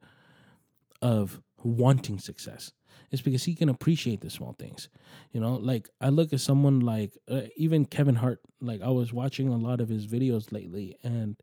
[1.03, 2.73] of wanting success.
[3.11, 4.89] It's because he can appreciate the small things.
[5.33, 9.13] You know, like I look at someone like uh, even Kevin Hart, like I was
[9.13, 11.37] watching a lot of his videos lately and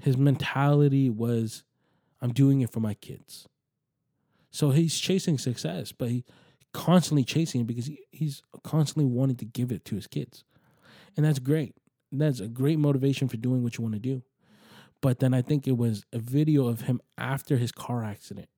[0.00, 1.64] his mentality was
[2.20, 3.46] I'm doing it for my kids.
[4.50, 6.24] So he's chasing success, but he
[6.76, 10.44] constantly chasing it because he, he's constantly wanting to give it to his kids.
[11.16, 11.74] And that's great.
[12.12, 14.22] That's a great motivation for doing what you want to do.
[15.00, 18.48] But then I think it was a video of him after his car accident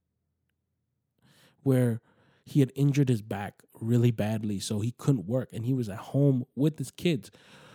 [1.63, 2.01] where
[2.45, 5.99] he had injured his back really badly, so he couldn't work and he was at
[5.99, 7.31] home with his kids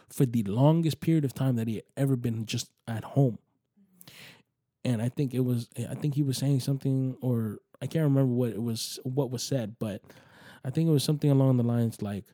[0.09, 3.37] for the longest period of time that he had ever been just at home.
[4.83, 8.33] And I think it was I think he was saying something or I can't remember
[8.33, 10.01] what it was what was said, but
[10.63, 12.25] I think it was something along the lines like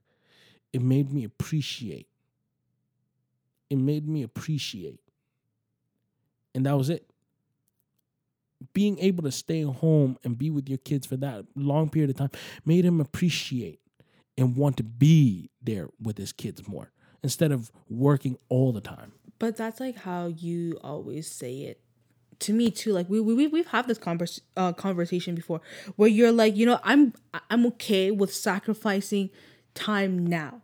[0.72, 2.08] it made me appreciate.
[3.70, 5.00] It made me appreciate.
[6.54, 7.10] And that was it
[8.74, 12.18] being able to stay home and be with your kids for that long period of
[12.18, 12.32] time
[12.66, 13.80] made him appreciate
[14.38, 16.92] and want to be there with his kids more
[17.24, 19.14] instead of working all the time.
[19.38, 21.82] But that's like how you always say it
[22.40, 22.94] to me too.
[22.94, 25.62] Like we we we've had this convers- uh, conversation before
[25.96, 27.14] where you're like, you know, I'm
[27.50, 29.30] I'm okay with sacrificing
[29.74, 30.62] time now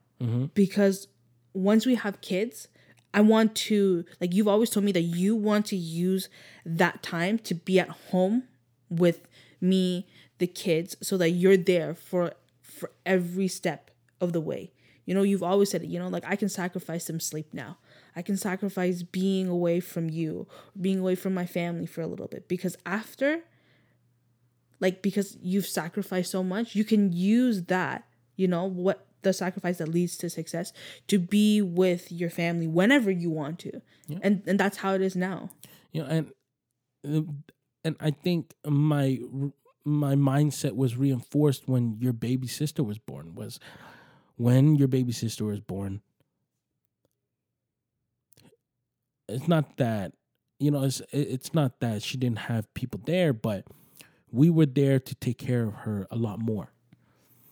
[0.53, 1.07] because
[1.53, 2.67] once we have kids,
[3.13, 6.29] I want to like you've always told me that you want to use
[6.65, 8.43] that time to be at home
[8.89, 9.27] with
[9.61, 10.07] me,
[10.37, 14.71] the kids, so that you're there for for every step of the way.
[15.05, 17.77] You know, you've always said it, you know, like I can sacrifice some sleep now.
[18.15, 20.47] I can sacrifice being away from you,
[20.79, 23.41] being away from my family for a little bit because after
[24.79, 28.05] like because you've sacrificed so much, you can use that,
[28.35, 30.71] you know, what the sacrifice that leads to success
[31.07, 33.81] to be with your family whenever you want to.
[34.21, 35.49] And and that's how it is now.
[35.91, 36.31] You know,
[37.03, 37.45] and
[37.83, 39.19] and I think my
[39.83, 43.59] my mindset was reinforced when your baby sister was born was
[44.37, 46.01] when your baby sister was born
[49.27, 50.13] it's not that
[50.59, 53.65] you know it's it's not that she didn't have people there but
[54.31, 56.71] we were there to take care of her a lot more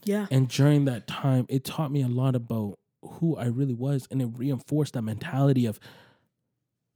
[0.05, 0.27] Yeah.
[0.31, 4.21] and during that time it taught me a lot about who I really was and
[4.21, 5.79] it reinforced that mentality of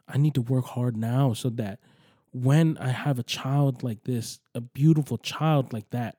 [0.08, 1.80] I need to work hard now so that
[2.32, 6.18] when I have a child like this, a beautiful child like that,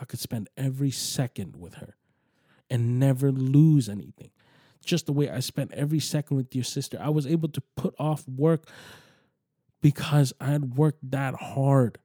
[0.00, 1.96] I could spend every second with her
[2.70, 4.30] and never lose anything.
[4.84, 6.98] Just the way I spent every second with your sister.
[7.00, 8.66] I was able to put off work
[9.80, 11.98] because I had worked that hard.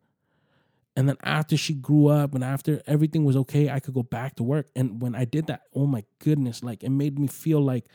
[0.96, 4.36] And then after she grew up and after everything was okay, I could go back
[4.38, 4.68] to work.
[4.76, 7.86] And when I did that, oh my goodness, like it made me feel like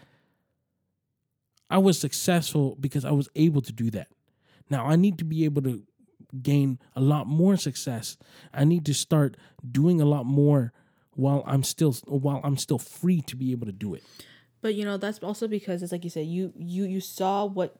[1.69, 4.09] I was successful because I was able to do that.
[4.71, 5.83] Now I need to be able to
[6.41, 8.17] gain a lot more success.
[8.55, 9.37] I need to start
[9.69, 10.73] doing a lot more
[11.15, 14.05] while I'm still while I'm still free to be able to do it.
[14.63, 17.77] But you know, that's also because it's like you said, you you you saw what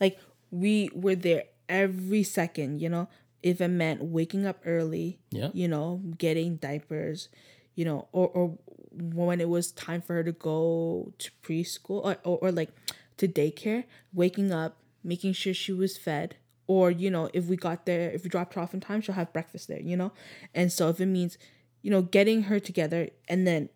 [0.00, 0.18] like
[0.50, 3.08] we were there every second, you know,
[3.42, 5.50] if it meant waking up early, Yeah.
[5.52, 7.28] you know, getting diapers,
[7.74, 8.56] you know, or or
[8.92, 12.70] when it was time for her to go to preschool or, or, or like
[13.16, 17.86] to daycare, waking up, making sure she was fed, or you know, if we got
[17.86, 20.12] there, if we dropped her off in time, she'll have breakfast there, you know,
[20.54, 21.36] and so if it means,
[21.82, 23.70] you know, getting her together, and then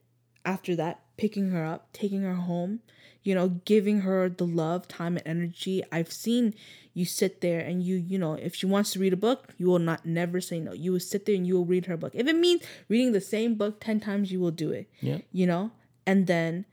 [0.45, 2.81] after that, picking her up, taking her home,
[3.23, 5.83] you know, giving her the love, time, and energy.
[5.91, 6.55] I've seen
[6.95, 9.67] you sit there and you, you know, if she wants to read a book, you
[9.67, 10.73] will not never say no.
[10.73, 12.12] You will sit there and you will read her book.
[12.14, 14.89] If it means reading the same book 10 times, you will do it.
[15.01, 15.19] Yeah.
[15.33, 15.73] You know?
[16.07, 16.64] And then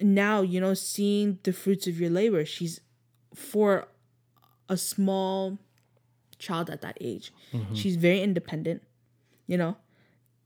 [0.00, 2.80] now, you know, seeing the fruits of your labor, she's
[3.34, 3.88] for
[4.68, 5.58] a small
[6.38, 7.32] child at that age.
[7.52, 7.74] Mm-hmm.
[7.74, 8.82] She's very independent,
[9.46, 9.76] you know.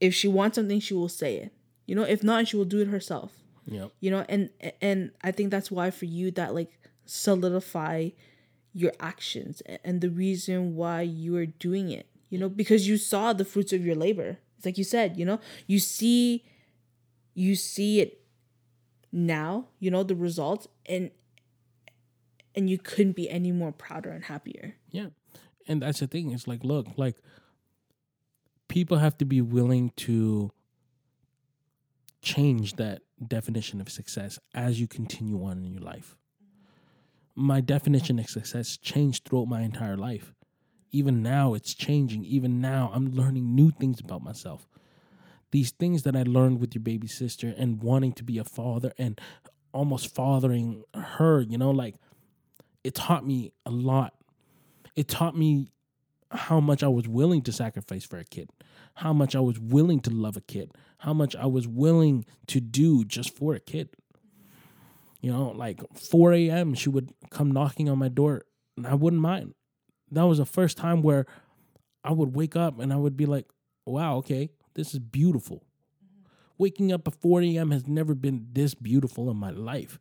[0.05, 1.53] If she wants something, she will say it.
[1.85, 3.31] You know, if not, she will do it herself.
[3.65, 3.87] Yeah.
[3.99, 4.49] You know, and
[4.81, 8.09] and I think that's why for you that like solidify
[8.73, 12.07] your actions and the reason why you are doing it.
[12.29, 14.37] You know, because you saw the fruits of your labor.
[14.57, 16.43] It's like you said, you know, you see
[17.33, 18.21] you see it
[19.11, 21.11] now, you know, the results and
[22.55, 24.75] and you couldn't be any more prouder and happier.
[24.91, 25.07] Yeah.
[25.67, 26.31] And that's the thing.
[26.31, 27.17] It's like, look, like
[28.75, 30.51] people have to be willing to
[32.21, 36.17] change that definition of success as you continue on in your life.
[37.35, 40.33] My definition of success changed throughout my entire life.
[40.91, 42.25] Even now, it's changing.
[42.25, 44.67] Even now, I'm learning new things about myself.
[45.51, 48.91] These things that I learned with your baby sister and wanting to be a father
[48.97, 49.21] and
[49.71, 51.95] almost fathering her, you know, like
[52.83, 54.15] it taught me a lot.
[54.97, 55.71] It taught me
[56.31, 58.49] how much I was willing to sacrifice for a kid,
[58.95, 62.59] how much I was willing to love a kid, how much I was willing to
[62.59, 63.89] do just for a kid.
[65.21, 68.43] You know, like 4 a.m., she would come knocking on my door
[68.77, 69.53] and I wouldn't mind.
[70.11, 71.25] That was the first time where
[72.03, 73.47] I would wake up and I would be like,
[73.85, 75.63] wow, okay, this is beautiful.
[76.57, 77.71] Waking up at 4 a.m.
[77.71, 79.99] has never been this beautiful in my life.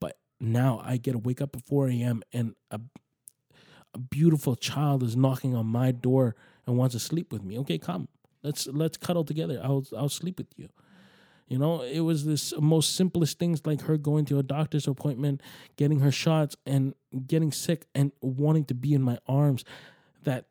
[0.00, 2.22] But now I get to wake up at 4 a.m.
[2.32, 2.80] and a,
[3.94, 6.34] a beautiful child is knocking on my door
[6.66, 7.58] and wants to sleep with me.
[7.60, 8.08] Okay, come.
[8.42, 9.60] Let's let's cuddle together.
[9.62, 10.68] I'll I'll sleep with you.
[11.48, 15.42] You know, it was this most simplest things like her going to a doctor's appointment,
[15.76, 16.94] getting her shots, and
[17.26, 19.64] getting sick and wanting to be in my arms
[20.24, 20.46] that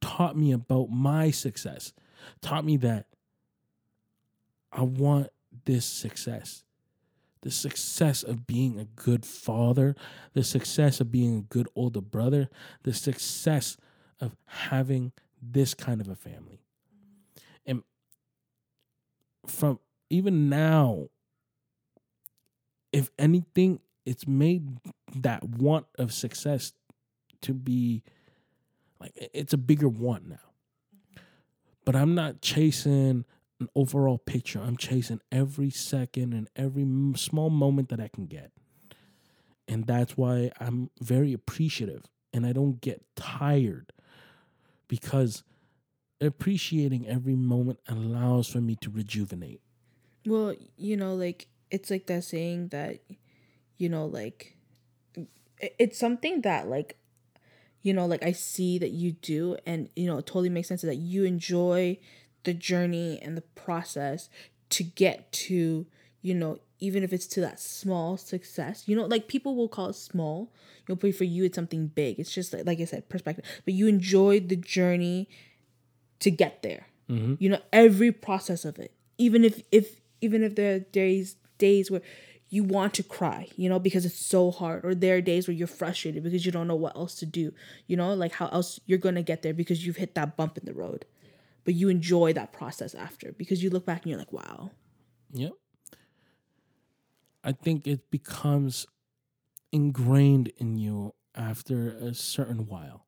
[0.00, 1.92] taught me about my success,
[2.40, 3.06] taught me that
[4.70, 5.28] I want
[5.64, 6.63] this success.
[7.44, 9.94] The success of being a good father,
[10.32, 12.48] the success of being a good older brother,
[12.84, 13.76] the success
[14.18, 16.62] of having this kind of a family.
[17.66, 17.82] And
[19.46, 19.78] from
[20.08, 21.08] even now,
[22.92, 24.78] if anything, it's made
[25.14, 26.72] that want of success
[27.42, 28.02] to be
[29.00, 31.20] like it's a bigger want now.
[31.84, 33.26] But I'm not chasing
[33.64, 34.60] an overall picture.
[34.60, 36.86] I'm chasing every second and every
[37.16, 38.52] small moment that I can get.
[39.66, 43.92] And that's why I'm very appreciative and I don't get tired
[44.88, 45.42] because
[46.20, 49.62] appreciating every moment allows for me to rejuvenate.
[50.26, 53.00] Well, you know, like it's like that saying that,
[53.78, 54.56] you know, like
[55.58, 56.98] it's something that like,
[57.80, 60.82] you know, like I see that you do, and you know, it totally makes sense
[60.82, 61.98] that you enjoy
[62.44, 64.28] the journey and the process
[64.70, 65.86] to get to,
[66.22, 68.84] you know, even if it's to that small success.
[68.86, 70.52] You know, like people will call it small,
[70.86, 72.18] you know, but for you it's something big.
[72.18, 73.44] It's just like like I said, perspective.
[73.64, 75.28] But you enjoy the journey
[76.20, 76.86] to get there.
[77.10, 77.34] Mm-hmm.
[77.38, 78.92] You know, every process of it.
[79.18, 82.02] Even if if even if there are days days where
[82.50, 85.54] you want to cry, you know, because it's so hard, or there are days where
[85.54, 87.52] you're frustrated because you don't know what else to do,
[87.86, 90.64] you know, like how else you're gonna get there because you've hit that bump in
[90.64, 91.04] the road.
[91.64, 94.70] But you enjoy that process after because you look back and you're like, wow.
[95.32, 95.52] Yep.
[97.42, 98.86] I think it becomes
[99.72, 103.06] ingrained in you after a certain while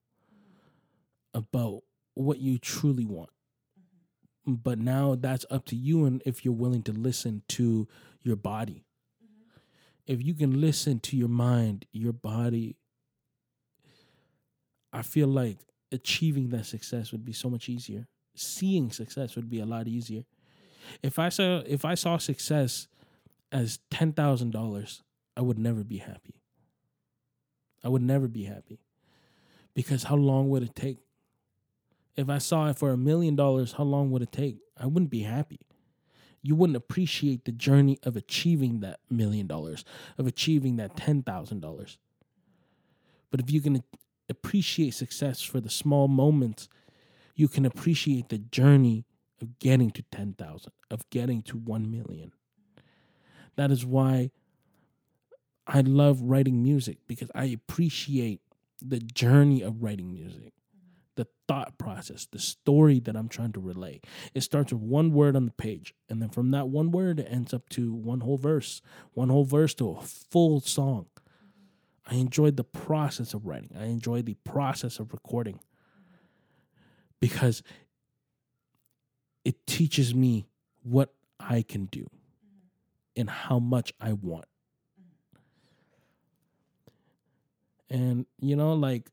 [1.32, 1.82] about
[2.14, 3.30] what you truly want.
[3.78, 4.54] Mm-hmm.
[4.54, 7.86] But now that's up to you and if you're willing to listen to
[8.22, 8.84] your body.
[9.22, 10.12] Mm-hmm.
[10.12, 12.76] If you can listen to your mind, your body,
[14.92, 15.58] I feel like
[15.92, 18.08] achieving that success would be so much easier.
[18.36, 20.24] Seeing success would be a lot easier.
[21.02, 22.86] If I saw if I saw success
[23.50, 25.02] as ten thousand dollars,
[25.36, 26.40] I would never be happy.
[27.82, 28.80] I would never be happy.
[29.74, 30.98] Because how long would it take?
[32.16, 34.58] If I saw it for a million dollars, how long would it take?
[34.76, 35.60] I wouldn't be happy.
[36.42, 39.84] You wouldn't appreciate the journey of achieving that million dollars,
[40.16, 41.96] of achieving that $10,000.
[43.30, 43.82] But if you can
[44.28, 46.68] appreciate success for the small moments,
[47.36, 49.04] you can appreciate the journey
[49.40, 52.32] of getting to 10,000, of getting to 1 million.
[53.56, 54.30] That is why
[55.66, 58.40] I love writing music because I appreciate
[58.82, 60.52] the journey of writing music
[61.16, 64.00] the thought process, the story that I'm trying to relay.
[64.34, 67.28] It starts with one word on the page, and then from that one word, it
[67.30, 68.80] ends up to one whole verse,
[69.14, 71.06] one whole verse to a full song.
[72.06, 75.60] I enjoyed the process of writing, I enjoyed the process of recording
[77.20, 77.62] because
[79.44, 80.46] it teaches me
[80.82, 83.20] what I can do mm-hmm.
[83.20, 84.46] and how much I want.
[87.90, 87.94] Mm-hmm.
[87.94, 89.10] And, you know, like,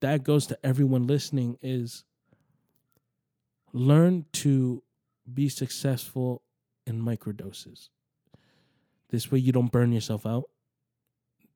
[0.00, 2.04] that goes to everyone listening is
[3.72, 4.82] learn to
[5.32, 6.42] be successful
[6.86, 7.88] in microdoses.
[9.10, 10.44] This way, you don't burn yourself out.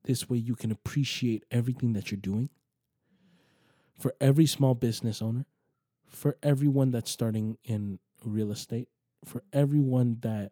[0.03, 2.49] This way, you can appreciate everything that you're doing.
[3.99, 5.45] For every small business owner,
[6.07, 8.89] for everyone that's starting in real estate,
[9.23, 10.51] for everyone that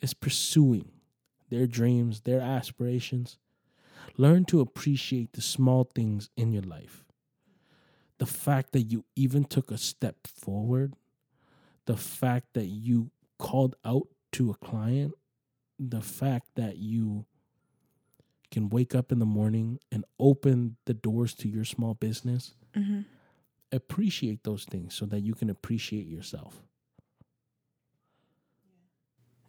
[0.00, 0.90] is pursuing
[1.50, 3.38] their dreams, their aspirations,
[4.16, 7.04] learn to appreciate the small things in your life.
[8.18, 10.94] The fact that you even took a step forward,
[11.84, 15.12] the fact that you called out to a client,
[15.78, 17.26] the fact that you
[18.50, 22.54] can wake up in the morning and open the doors to your small business.
[22.76, 23.00] Mm-hmm.
[23.72, 26.62] Appreciate those things so that you can appreciate yourself.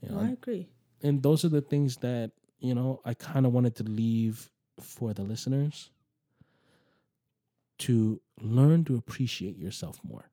[0.01, 0.67] You know, I agree.
[1.01, 5.13] and those are the things that you know I kind of wanted to leave for
[5.13, 5.89] the listeners
[7.79, 10.29] to learn to appreciate yourself more.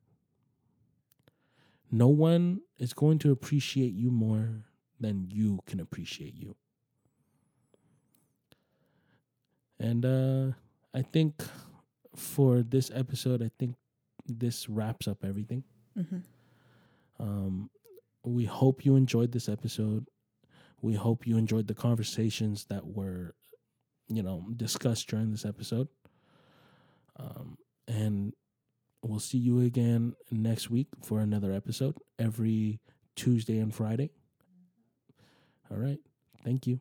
[1.91, 4.65] No one is going to appreciate you more
[5.01, 6.57] than you can appreciate you.
[9.79, 10.53] And uh
[10.95, 11.43] I think
[12.15, 13.75] for this episode, I think
[14.27, 15.65] this wraps up everything.
[15.99, 16.19] Mm-hmm.
[17.19, 17.71] Um,
[18.25, 20.07] we hope you enjoyed this episode.
[20.81, 23.35] We hope you enjoyed the conversations that were,
[24.09, 25.89] you know, discussed during this episode.
[27.17, 27.59] Um,
[27.89, 28.35] and
[29.03, 32.81] we'll see you again next week for another episode every
[33.17, 34.11] Tuesday and Friday.
[35.71, 35.99] All right.
[36.45, 36.81] Thank you.